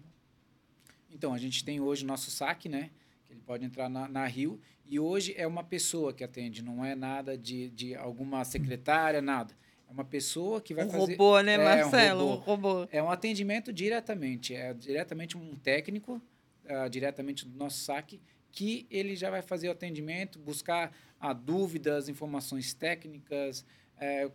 Então, 1.11 1.33
a 1.33 1.37
gente 1.37 1.63
tem 1.63 1.79
hoje 1.79 2.03
o 2.03 2.07
nosso 2.07 2.31
saque, 2.31 2.69
né? 2.69 2.89
Que 3.25 3.33
ele 3.33 3.41
pode 3.41 3.65
entrar 3.65 3.89
na, 3.89 4.07
na 4.07 4.25
Rio. 4.25 4.59
E 4.85 4.99
hoje 4.99 5.33
é 5.37 5.47
uma 5.47 5.63
pessoa 5.63 6.13
que 6.13 6.23
atende, 6.23 6.61
não 6.61 6.83
é 6.83 6.95
nada 6.95 7.37
de, 7.37 7.69
de 7.69 7.95
alguma 7.95 8.43
secretária, 8.43 9.21
nada. 9.21 9.53
É 9.87 9.91
uma 9.93 10.03
pessoa 10.03 10.61
que 10.61 10.73
vai 10.73 10.85
um 10.85 10.89
fazer... 10.89 11.11
robô, 11.13 11.41
né, 11.41 11.53
É, 11.53 11.57
Marcelo? 11.57 12.25
Um 12.25 12.35
robô. 12.35 12.71
robô. 12.73 12.89
É 12.91 13.01
um 13.01 13.09
atendimento 13.09 13.71
diretamente, 13.71 14.53
é 14.53 14.73
diretamente 14.73 15.37
um 15.37 15.55
técnico, 15.55 16.21
ah, 16.67 16.87
diretamente 16.87 17.45
do 17.45 17.57
nosso 17.57 17.79
saque, 17.79 18.21
que 18.51 18.85
ele 18.89 19.15
já 19.15 19.29
vai 19.29 19.41
fazer 19.41 19.69
o 19.69 19.71
atendimento, 19.71 20.39
buscar 20.39 20.95
ah, 21.19 21.33
dúvidas, 21.33 22.09
informações 22.09 22.73
técnicas, 22.73 23.65
eh, 23.97 24.29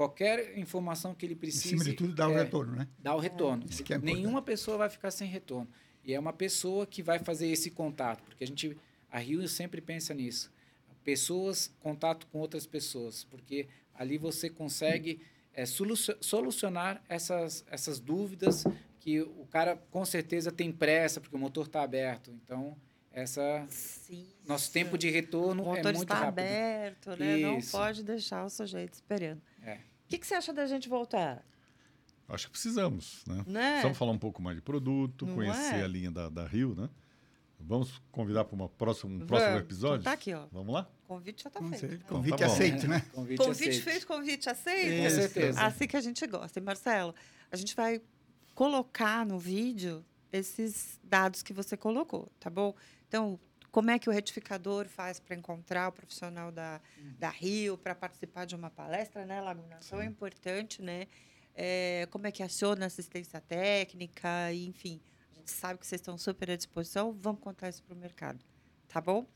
qualquer 0.00 0.56
informação 0.56 1.14
que 1.14 1.26
ele 1.26 1.34
Em 1.34 1.36
precise. 1.36 1.68
cima 1.68 1.84
de 1.84 1.92
tudo 1.92 2.14
dá 2.14 2.26
o 2.26 2.32
é, 2.32 2.42
retorno, 2.42 2.74
né? 2.74 2.88
dá 2.98 3.14
o 3.14 3.18
retorno. 3.18 3.66
Isso 3.68 3.84
que 3.84 3.92
é 3.92 3.96
importante. 3.96 4.16
Nenhuma 4.16 4.40
pessoa 4.40 4.78
vai 4.78 4.88
ficar 4.88 5.10
sem 5.10 5.28
retorno. 5.28 5.68
E 6.02 6.14
é 6.14 6.18
uma 6.18 6.32
pessoa 6.32 6.86
que 6.86 7.02
vai 7.02 7.18
fazer 7.18 7.48
esse 7.48 7.70
contato, 7.70 8.22
porque 8.22 8.42
a 8.42 8.46
gente, 8.46 8.74
a 9.10 9.18
Rio 9.18 9.46
sempre 9.46 9.82
pensa 9.82 10.14
nisso. 10.14 10.50
Pessoas, 11.04 11.70
contato 11.80 12.26
com 12.28 12.38
outras 12.38 12.64
pessoas, 12.64 13.24
porque 13.24 13.68
ali 13.94 14.16
você 14.16 14.48
consegue 14.48 15.20
é, 15.52 15.66
solucio- 15.66 16.16
solucionar 16.22 17.02
essas, 17.06 17.62
essas 17.70 18.00
dúvidas 18.00 18.64
que 19.00 19.20
o 19.20 19.46
cara 19.50 19.76
com 19.90 20.04
certeza 20.06 20.50
tem 20.50 20.72
pressa, 20.72 21.20
porque 21.20 21.36
o 21.36 21.38
motor 21.38 21.66
está 21.66 21.82
aberto. 21.82 22.30
Então, 22.42 22.74
essa 23.12 23.66
Sim. 23.68 24.26
nosso 24.46 24.72
tempo 24.72 24.96
de 24.96 25.08
O 25.08 25.12
retorno 25.12 25.62
é 25.62 25.66
motor 25.66 25.92
muito 25.92 26.02
está 26.04 26.14
rápido. 26.14 26.38
aberto, 26.38 27.16
né? 27.18 27.36
Não 27.36 27.58
Isso. 27.58 27.72
pode 27.72 28.02
deixar 28.02 28.46
o 28.46 28.48
sujeito 28.48 28.94
esperando. 28.94 29.42
É. 29.62 29.89
O 30.10 30.12
que, 30.12 30.18
que 30.18 30.26
você 30.26 30.34
acha 30.34 30.52
da 30.52 30.66
gente 30.66 30.88
voltar? 30.88 31.40
Acho 32.28 32.46
que 32.46 32.50
precisamos, 32.52 33.22
né? 33.28 33.44
Né? 33.46 33.70
Precisamos 33.70 33.96
falar 33.96 34.10
um 34.10 34.18
pouco 34.18 34.42
mais 34.42 34.56
de 34.56 34.60
produto, 34.62 35.24
Não 35.24 35.34
conhecer 35.36 35.76
é? 35.76 35.82
a 35.84 35.86
linha 35.86 36.10
da, 36.10 36.28
da 36.28 36.44
Rio, 36.44 36.74
né? 36.74 36.90
Vamos 37.60 38.02
convidar 38.10 38.44
para 38.44 38.56
uma 38.56 38.68
próxima, 38.68 39.12
um 39.12 39.24
próximo 39.24 39.50
Vamos. 39.52 39.64
episódio? 39.64 40.00
Então 40.00 40.10
tá 40.10 40.12
aqui, 40.12 40.34
ó. 40.34 40.46
Vamos 40.50 40.74
lá? 40.74 40.90
Convite 41.06 41.44
já 41.44 41.48
está 41.48 41.60
feito. 41.62 41.86
né? 41.92 42.00
Convite 42.08 42.36
tá 42.38 42.46
bom. 42.46 42.52
aceito, 42.52 42.88
né? 42.88 43.00
Convite, 43.14 43.38
Convite 43.38 43.68
aceito. 43.68 43.84
feito, 43.84 44.06
convite 44.08 44.50
aceito. 44.50 45.02
Com 45.04 45.10
certeza. 45.10 45.60
Assim 45.62 45.86
que 45.86 45.96
a 45.96 46.00
gente 46.00 46.26
gosta. 46.26 46.58
E 46.58 46.62
Marcelo, 46.62 47.14
a 47.52 47.56
gente 47.56 47.76
vai 47.76 48.02
colocar 48.52 49.24
no 49.24 49.38
vídeo 49.38 50.04
esses 50.32 50.98
dados 51.04 51.40
que 51.40 51.52
você 51.52 51.76
colocou, 51.76 52.28
tá 52.40 52.50
bom? 52.50 52.74
Então, 53.06 53.38
como 53.70 53.90
é 53.90 53.98
que 53.98 54.08
o 54.08 54.12
retificador 54.12 54.88
faz 54.88 55.20
para 55.20 55.36
encontrar 55.36 55.88
o 55.88 55.92
profissional 55.92 56.50
da, 56.50 56.80
da 57.18 57.28
Rio, 57.28 57.78
para 57.78 57.94
participar 57.94 58.44
de 58.44 58.54
uma 58.54 58.70
palestra, 58.70 59.24
né, 59.24 59.40
Laguna? 59.40 59.78
Tão 59.88 60.00
Sim. 60.00 60.06
importante, 60.06 60.82
né? 60.82 61.06
É, 61.54 62.06
como 62.10 62.26
é 62.26 62.32
que 62.32 62.42
aciona 62.42 62.84
a 62.84 62.86
assistência 62.86 63.40
técnica, 63.40 64.52
e, 64.52 64.66
enfim. 64.66 65.00
A 65.32 65.34
gente 65.34 65.50
sabe 65.50 65.78
que 65.78 65.86
vocês 65.86 66.00
estão 66.00 66.16
super 66.16 66.50
à 66.50 66.56
disposição. 66.56 67.12
Vamos 67.20 67.40
contar 67.40 67.68
isso 67.68 67.82
para 67.82 67.94
o 67.94 67.98
mercado, 67.98 68.44
tá 68.88 69.00
bom? 69.00 69.26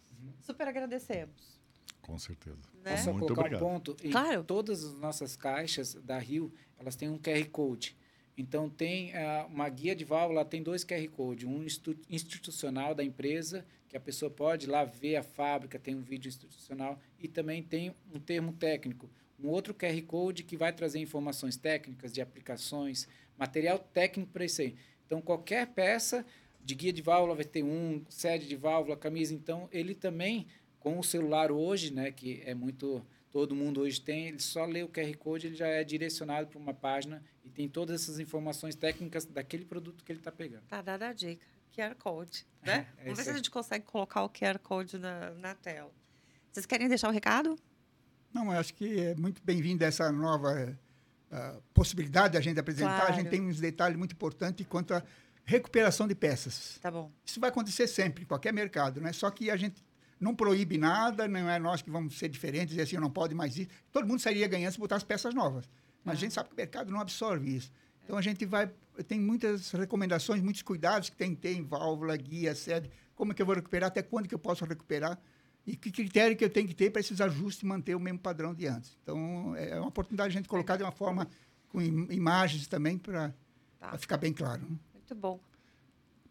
Super 0.41 0.69
agradecemos. 0.69 1.61
Com 2.01 2.19
certeza. 2.19 2.59
Né? 2.83 2.93
Posso 2.93 3.05
só 3.05 3.13
Muito 3.13 3.25
colocar 3.25 3.41
obrigado. 3.43 3.63
um 3.63 3.67
ponto? 3.67 3.97
Em 4.03 4.11
Claro. 4.11 4.45
Todas 4.45 4.85
as 4.85 4.95
nossas 4.95 5.37
caixas 5.37 5.95
da 5.95 6.19
Rio, 6.19 6.53
elas 6.79 6.97
têm 6.97 7.09
um 7.09 7.19
QR 7.19 7.49
Code. 7.51 7.97
Então, 8.37 8.69
tem 8.69 9.15
ah, 9.15 9.47
uma 9.49 9.69
guia 9.69 9.95
de 9.95 10.05
válvula, 10.05 10.45
tem 10.45 10.63
dois 10.63 10.85
QR 10.85 11.09
Code. 11.09 11.47
Um 11.47 11.63
institu- 11.63 11.97
institucional 12.11 12.95
da 12.95 13.05
empresa, 13.05 13.65
que 13.89 13.97
a 13.97 14.01
pessoa 14.01 14.31
pode 14.31 14.67
ir 14.67 14.71
lá 14.71 14.85
ver 14.85 15.17
a 15.17 15.23
fábrica, 15.23 15.79
tem 15.79 15.95
um 15.95 16.03
vídeo 16.03 16.29
institucional. 16.29 16.99
E 17.19 17.29
também 17.29 17.63
tem 17.63 17.95
um 18.13 18.19
termo 18.19 18.53
técnico. 18.53 19.09
Um 19.39 19.49
outro 19.49 19.73
QR 19.75 20.01
Code 20.03 20.43
que 20.43 20.57
vai 20.57 20.73
trazer 20.73 20.99
informações 20.99 21.57
técnicas 21.57 22.13
de 22.13 22.21
aplicações, 22.21 23.07
material 23.39 23.79
técnico 23.79 24.33
para 24.33 24.45
isso 24.45 24.63
aí. 24.63 24.75
Então, 25.07 25.21
qualquer 25.21 25.67
peça 25.69 26.25
de 26.65 26.75
guia 26.75 26.93
de 26.93 27.03
válvula 27.03 27.35
vai 27.35 27.45
ter 27.45 27.63
um, 27.63 28.03
sede 28.09 28.49
de 28.49 28.57
válvula, 28.57 28.97
camisa. 28.97 29.35
Então, 29.35 29.69
ele 29.71 29.95
também 29.95 30.47
com 30.81 30.99
o 30.99 31.05
celular 31.05 31.51
hoje, 31.51 31.93
né, 31.93 32.11
que 32.11 32.43
é 32.45 32.55
muito 32.55 33.05
todo 33.35 33.53
mundo 33.53 33.81
hoje 33.81 34.01
tem, 34.01 34.29
ele 34.29 34.39
só 34.39 34.65
lê 34.65 34.85
o 34.85 34.89
QR 34.89 35.13
Code, 35.17 35.49
ele 35.49 35.57
já 35.57 35.67
é 35.67 35.83
direcionado 35.83 36.47
para 36.47 36.57
uma 36.57 36.73
página 36.73 37.21
e 37.45 37.51
tem 37.51 37.69
todas 37.69 38.01
essas 38.01 38.21
informações 38.21 38.77
técnicas 38.77 39.25
daquele 39.25 39.65
produto 39.65 40.05
que 40.05 40.13
ele 40.13 40.21
está 40.21 40.31
pegando. 40.31 40.63
Tá 40.69 40.81
dada 40.81 41.09
a 41.09 41.13
dica. 41.13 41.45
QR 41.75 41.97
Code, 41.97 42.47
né? 42.63 42.87
É 42.97 43.03
Vamos 43.07 43.19
ver 43.19 43.25
se 43.25 43.31
a 43.31 43.35
gente 43.35 43.51
consegue 43.51 43.85
colocar 43.87 44.23
o 44.23 44.31
QR 44.31 44.57
Code 44.61 44.99
na, 44.99 45.33
na 45.33 45.53
tela. 45.53 45.91
Vocês 46.53 46.65
querem 46.65 46.87
deixar 46.89 47.09
o 47.09 47.11
recado? 47.11 47.59
Não, 48.33 48.53
eu 48.53 48.59
acho 48.61 48.73
que 48.73 49.01
é 49.01 49.17
muito 49.17 49.43
bem-vinda 49.43 49.85
essa 49.85 50.13
nova 50.13 50.79
ah, 51.33 51.59
possibilidade 51.73 52.35
da 52.35 52.41
gente 52.41 52.61
apresentar. 52.61 52.95
A 52.95 53.07
Claro. 53.07 53.15
gente 53.17 53.31
tem 53.31 53.43
uns 53.43 53.59
detalhes 53.59 53.99
muito 53.99 54.13
importantes 54.13 54.65
quanto 54.69 54.95
à 54.95 55.03
recuperação 55.45 56.07
de 56.07 56.15
peças. 56.15 56.79
Tá 56.81 56.89
bom. 56.89 57.11
Isso 57.27 57.41
vai 57.41 57.51
acontecer 57.51 57.89
sempre, 57.89 58.23
em 58.23 58.27
qualquer 58.27 58.53
mercado, 58.53 59.01
né? 59.01 59.13
Só 59.13 59.29
que 59.29 59.51
a 59.51 59.57
gente 59.57 59.83
não 60.21 60.35
proíbe 60.35 60.79
nada, 60.79 61.27
não 61.29 61.49
é 61.49 61.59
nós 61.59 61.83
que 61.83 61.91
vamos 61.91 62.19
ser 62.19 62.29
diferentes, 62.29 62.69
dizer 62.71 62.83
assim, 62.83 62.97
não 62.97 63.11
pode 63.11 63.35
mais 63.35 63.57
isso. 63.57 63.69
Todo 63.93 64.07
mundo 64.07 64.21
sairia 64.21 64.47
ganhando 64.49 64.73
se 64.73 64.79
botasse 64.79 65.05
peças 65.05 65.35
novas. 65.35 65.69
Mas 66.05 66.17
a 66.19 66.21
gente 66.21 66.35
sabe 66.35 66.49
que 66.49 66.55
o 66.55 66.57
mercado 66.57 66.91
não 66.93 67.01
absorve 67.01 67.55
isso. 67.57 67.73
Então 68.05 68.17
a 68.19 68.23
gente 68.23 68.45
vai. 68.45 68.71
Tem 69.09 69.19
muitas 69.19 69.71
recomendações, 69.73 70.41
muitos 70.43 70.63
cuidados 70.63 71.09
que 71.11 71.17
tem 71.17 71.35
que 71.35 71.41
ter 71.41 71.53
em 71.57 71.63
válvula, 71.63 72.17
guia, 72.17 72.55
sede. 72.55 72.91
Como 73.15 73.33
é 73.33 73.35
que 73.35 73.41
eu 73.43 73.47
vou 73.47 73.55
recuperar, 73.55 73.89
até 73.89 74.03
quando 74.03 74.29
que 74.29 74.35
eu 74.35 74.39
posso 74.39 74.65
recuperar. 74.65 75.19
E 75.67 75.75
que 75.77 75.91
critério 75.91 76.37
que 76.37 76.45
eu 76.45 76.51
tenho 76.51 76.69
que 76.69 76.75
ter 76.75 76.91
para 76.91 77.01
esses 77.01 77.21
ajustes 77.23 77.63
e 77.63 77.67
manter 77.67 77.95
o 77.95 78.01
mesmo 78.01 78.19
padrão 78.19 78.53
de 78.55 78.67
antes. 78.67 78.99
Então, 79.03 79.57
é 79.57 79.79
uma 79.81 79.89
oportunidade 79.89 80.31
de 80.33 80.37
a 80.37 80.41
gente 80.41 80.49
colocar 80.49 80.77
de 80.77 80.83
uma 80.83 80.93
forma 80.93 81.27
com 81.71 81.81
im- 81.81 82.07
imagens 82.13 82.67
também 82.69 82.99
para 82.99 83.35
Tá. 83.81 83.97
ficar 83.97 84.19
bem 84.19 84.33
claro. 84.33 84.61
né? 84.61 84.77
Muito 84.93 85.15
bom. 85.15 85.41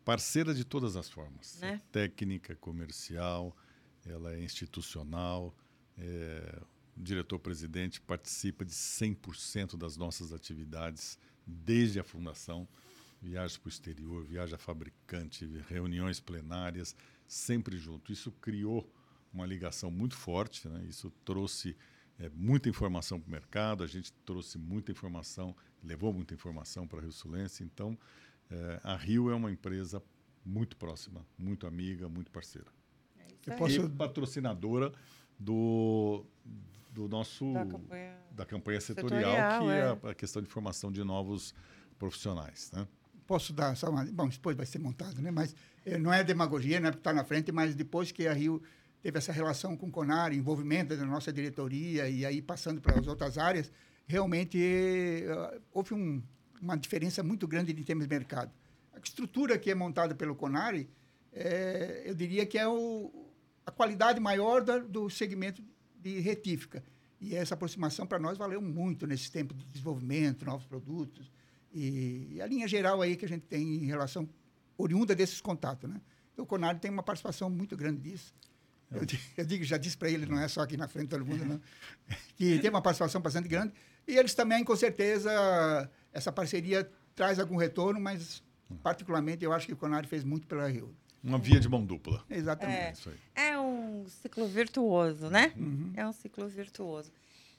Parceira 0.05 0.53
de 0.53 0.63
todas 0.63 0.95
as 0.95 1.09
formas. 1.09 1.57
Né? 1.61 1.81
Técnica, 1.91 2.55
comercial, 2.57 3.55
ela 4.05 4.33
é 4.33 4.43
institucional. 4.43 5.55
é, 5.97 6.61
o 6.95 7.01
diretor-presidente 7.01 7.99
participa 7.99 8.63
de 8.63 8.71
100% 8.71 9.75
das 9.75 9.97
nossas 9.97 10.31
atividades 10.31 11.17
desde 11.45 11.99
a 11.99 12.03
fundação. 12.03 12.67
Viagens 13.21 13.57
para 13.57 13.67
o 13.67 13.69
exterior, 13.69 14.23
viaja 14.23 14.57
fabricante, 14.57 15.45
reuniões 15.67 16.19
plenárias, 16.19 16.95
sempre 17.25 17.77
junto. 17.77 18.11
Isso 18.11 18.31
criou 18.33 18.87
uma 19.33 19.45
ligação 19.45 19.89
muito 19.89 20.15
forte, 20.15 20.67
né? 20.67 20.85
isso 20.87 21.09
trouxe 21.25 21.75
é, 22.19 22.29
muita 22.29 22.69
informação 22.69 23.19
para 23.19 23.27
o 23.27 23.31
mercado, 23.31 23.83
a 23.83 23.87
gente 23.87 24.13
trouxe 24.25 24.57
muita 24.57 24.91
informação, 24.91 25.55
levou 25.83 26.13
muita 26.13 26.33
informação 26.33 26.87
para 26.87 26.99
a 26.99 27.01
Rio 27.01 27.11
Sulense. 27.11 27.63
Então, 27.63 27.97
é, 28.51 28.79
a 28.83 28.95
Rio 28.95 29.31
é 29.31 29.35
uma 29.35 29.51
empresa 29.51 30.03
muito 30.45 30.77
próxima, 30.77 31.25
muito 31.37 31.65
amiga, 31.65 32.07
muito 32.07 32.29
parceira. 32.29 32.82
É 33.47 33.55
posso- 33.55 33.81
E 33.81 33.89
patrocinadora 33.89 34.91
do, 35.39 36.25
do 36.91 37.07
nosso 37.07 37.51
Da 37.53 37.65
campanha. 37.65 38.17
da 38.31 38.45
campanha 38.45 38.81
Setorial, 38.81 39.31
setorial, 39.31 39.61
que 39.61 40.05
é, 40.05 40.09
é. 40.09 40.11
a, 40.11 40.15
questão 40.15 40.41
de 40.41 40.49
formação 40.49 40.91
de 40.91 41.03
novos 41.03 41.53
profissionais. 41.97 42.71
Né? 42.71 42.87
posso 43.25 43.53
dar 43.53 43.75
só 43.75 43.89
uma. 43.89 44.05
Bom, 44.05 44.27
depois 44.27 44.55
vai 44.55 44.65
ser 44.65 44.79
montado, 44.79 45.21
né? 45.21 45.31
Mas 45.31 45.55
eh, 45.85 45.97
não 45.97 46.13
é 46.13 46.23
demagogia, 46.23 46.79
não 46.79 46.89
é 46.89 46.91
porque 46.91 46.99
está 46.99 47.13
na 47.13 47.23
frente, 47.23 47.51
mas 47.51 47.75
depois 47.75 48.11
que 48.11 48.27
a 48.27 48.33
Rio 48.33 48.61
teve 49.01 49.17
essa 49.17 49.31
relação 49.31 49.75
com 49.75 49.87
o 49.87 49.91
Conar, 49.91 50.33
envolvimento 50.33 50.95
da 50.95 51.05
nossa 51.05 51.31
diretoria 51.31 52.07
e 52.09 52.25
aí 52.25 52.41
passando 52.41 52.79
para 52.81 52.99
as 52.99 53.07
outras 53.07 53.37
áreas, 53.37 53.71
realmente 54.05 54.57
eh, 54.61 55.59
houve 55.71 55.93
um, 55.93 56.21
uma 56.61 56.75
diferença 56.77 57.23
muito 57.23 57.47
grande 57.47 57.71
em 57.71 57.83
termos 57.83 58.07
de 58.07 58.13
mercado. 58.13 58.51
A 58.93 58.99
estrutura 58.99 59.57
que 59.57 59.71
é 59.71 59.75
montada 59.75 60.13
pelo 60.13 60.35
Conari, 60.35 60.89
é, 61.33 62.03
eu 62.05 62.13
diria 62.13 62.45
que 62.45 62.57
é 62.57 62.67
o, 62.67 63.11
a 63.65 63.71
qualidade 63.71 64.19
maior 64.19 64.63
da, 64.63 64.77
do 64.77 65.09
segmento 65.09 65.63
de 65.99 66.19
retífica. 66.19 66.83
E 67.19 67.35
essa 67.35 67.53
aproximação 67.53 68.05
para 68.05 68.19
nós 68.19 68.37
valeu 68.37 68.61
muito 68.61 69.07
nesse 69.07 69.31
tempo 69.31 69.53
de 69.53 69.65
desenvolvimento, 69.65 70.45
novos 70.45 70.65
produtos. 70.65 71.31
E, 71.73 72.33
e, 72.33 72.41
a 72.41 72.45
linha 72.45 72.67
geral 72.67 73.01
aí 73.01 73.15
que 73.15 73.25
a 73.25 73.27
gente 73.27 73.45
tem 73.45 73.63
em 73.75 73.85
relação 73.85 74.29
oriunda 74.77 75.15
desses 75.15 75.39
contatos. 75.39 75.89
Né? 75.89 76.01
Então, 76.33 76.43
o 76.43 76.47
Conari 76.47 76.79
tem 76.79 76.91
uma 76.91 77.01
participação 77.01 77.49
muito 77.49 77.77
grande 77.77 78.01
disso. 78.01 78.33
Eu, 78.91 79.01
eu 79.37 79.45
digo, 79.45 79.63
já 79.63 79.77
disse 79.77 79.97
para 79.97 80.09
ele, 80.09 80.25
não 80.25 80.39
é 80.39 80.47
só 80.47 80.61
aqui 80.61 80.77
na 80.77 80.87
frente 80.87 81.05
de 81.05 81.09
todo 81.11 81.25
mundo, 81.25 81.45
não, 81.45 81.61
que 82.35 82.59
tem 82.59 82.69
uma 82.69 82.81
participação 82.81 83.21
bastante 83.21 83.47
grande. 83.47 83.73
E 84.07 84.17
eles 84.17 84.33
também, 84.33 84.63
com 84.63 84.75
certeza, 84.75 85.31
essa 86.11 86.31
parceria 86.31 86.89
traz 87.15 87.39
algum 87.39 87.55
retorno, 87.55 87.99
mas, 87.99 88.43
particularmente, 88.83 89.45
eu 89.45 89.53
acho 89.53 89.65
que 89.65 89.73
o 89.73 89.77
Conari 89.77 90.07
fez 90.07 90.23
muito 90.23 90.45
pela 90.45 90.67
Rio. 90.67 90.93
Uma 91.23 91.37
via 91.37 91.59
de 91.59 91.69
mão 91.69 91.85
dupla. 91.85 92.23
Exatamente. 92.29 93.09
É, 93.33 93.49
é 93.49 93.59
um 93.59 94.05
ciclo 94.07 94.45
virtuoso, 94.45 95.29
né? 95.29 95.53
Uhum. 95.55 95.93
É 95.95 96.05
um 96.05 96.11
ciclo 96.11 96.47
virtuoso. 96.47 97.11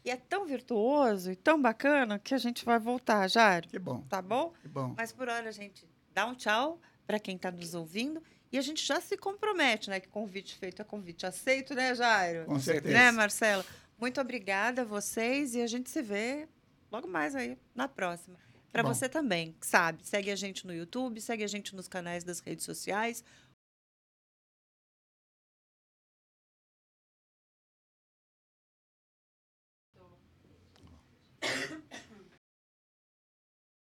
E 0.05 0.11
é 0.11 0.17
tão 0.17 0.45
virtuoso 0.45 1.31
e 1.31 1.37
tão 1.37 1.61
bacana 1.61 2.19
que 2.19 2.35
a 2.35 2.39
gente 2.39 2.63
vai 2.63 2.79
voltar, 2.79 3.27
Jário. 3.29 3.71
Que 3.71 3.79
bom. 3.79 4.03
Tá 4.03 4.21
bom? 4.21 4.53
Que 4.61 4.69
bom. 4.69 4.93
Mas 4.95 5.13
por 5.13 5.29
hora 5.29 5.49
a 5.49 5.53
gente 5.53 5.89
dá 6.13 6.27
um 6.27 6.35
tchau 6.35 6.79
para 7.07 7.19
quem 7.19 7.37
está 7.37 7.51
nos 7.51 7.75
ouvindo 7.75 8.23
e 8.53 8.59
a 8.59 8.61
gente 8.61 8.85
já 8.85 9.01
se 9.01 9.17
compromete, 9.17 9.89
né? 9.89 9.99
Que 9.99 10.09
convite 10.09 10.57
feito 10.57 10.83
é 10.83 10.85
convite 10.85 11.25
aceito, 11.25 11.75
né, 11.75 11.95
Jairo? 11.95 12.45
Com 12.45 12.61
certeza. 12.61 12.95
Né, 12.95 13.11
Marcela? 13.11 13.65
Muito 13.99 14.21
obrigada 14.21 14.83
a 14.83 14.85
vocês 14.85 15.55
e 15.55 15.63
a 15.63 15.67
gente 15.67 15.89
se 15.89 16.03
vê 16.03 16.47
logo 16.93 17.09
mais 17.09 17.35
aí 17.35 17.57
na 17.75 17.89
próxima. 17.89 18.37
Para 18.71 18.83
você 18.83 19.09
também, 19.09 19.55
sabe? 19.61 20.05
Segue 20.05 20.33
a 20.33 20.37
gente 20.37 20.67
no 20.67 20.75
YouTube, 20.75 21.21
segue 21.21 21.45
a 21.45 21.47
gente 21.47 21.77
nos 21.77 21.87
canais 21.87 22.25
das 22.25 22.41
redes 22.41 22.65
sociais. 22.65 23.25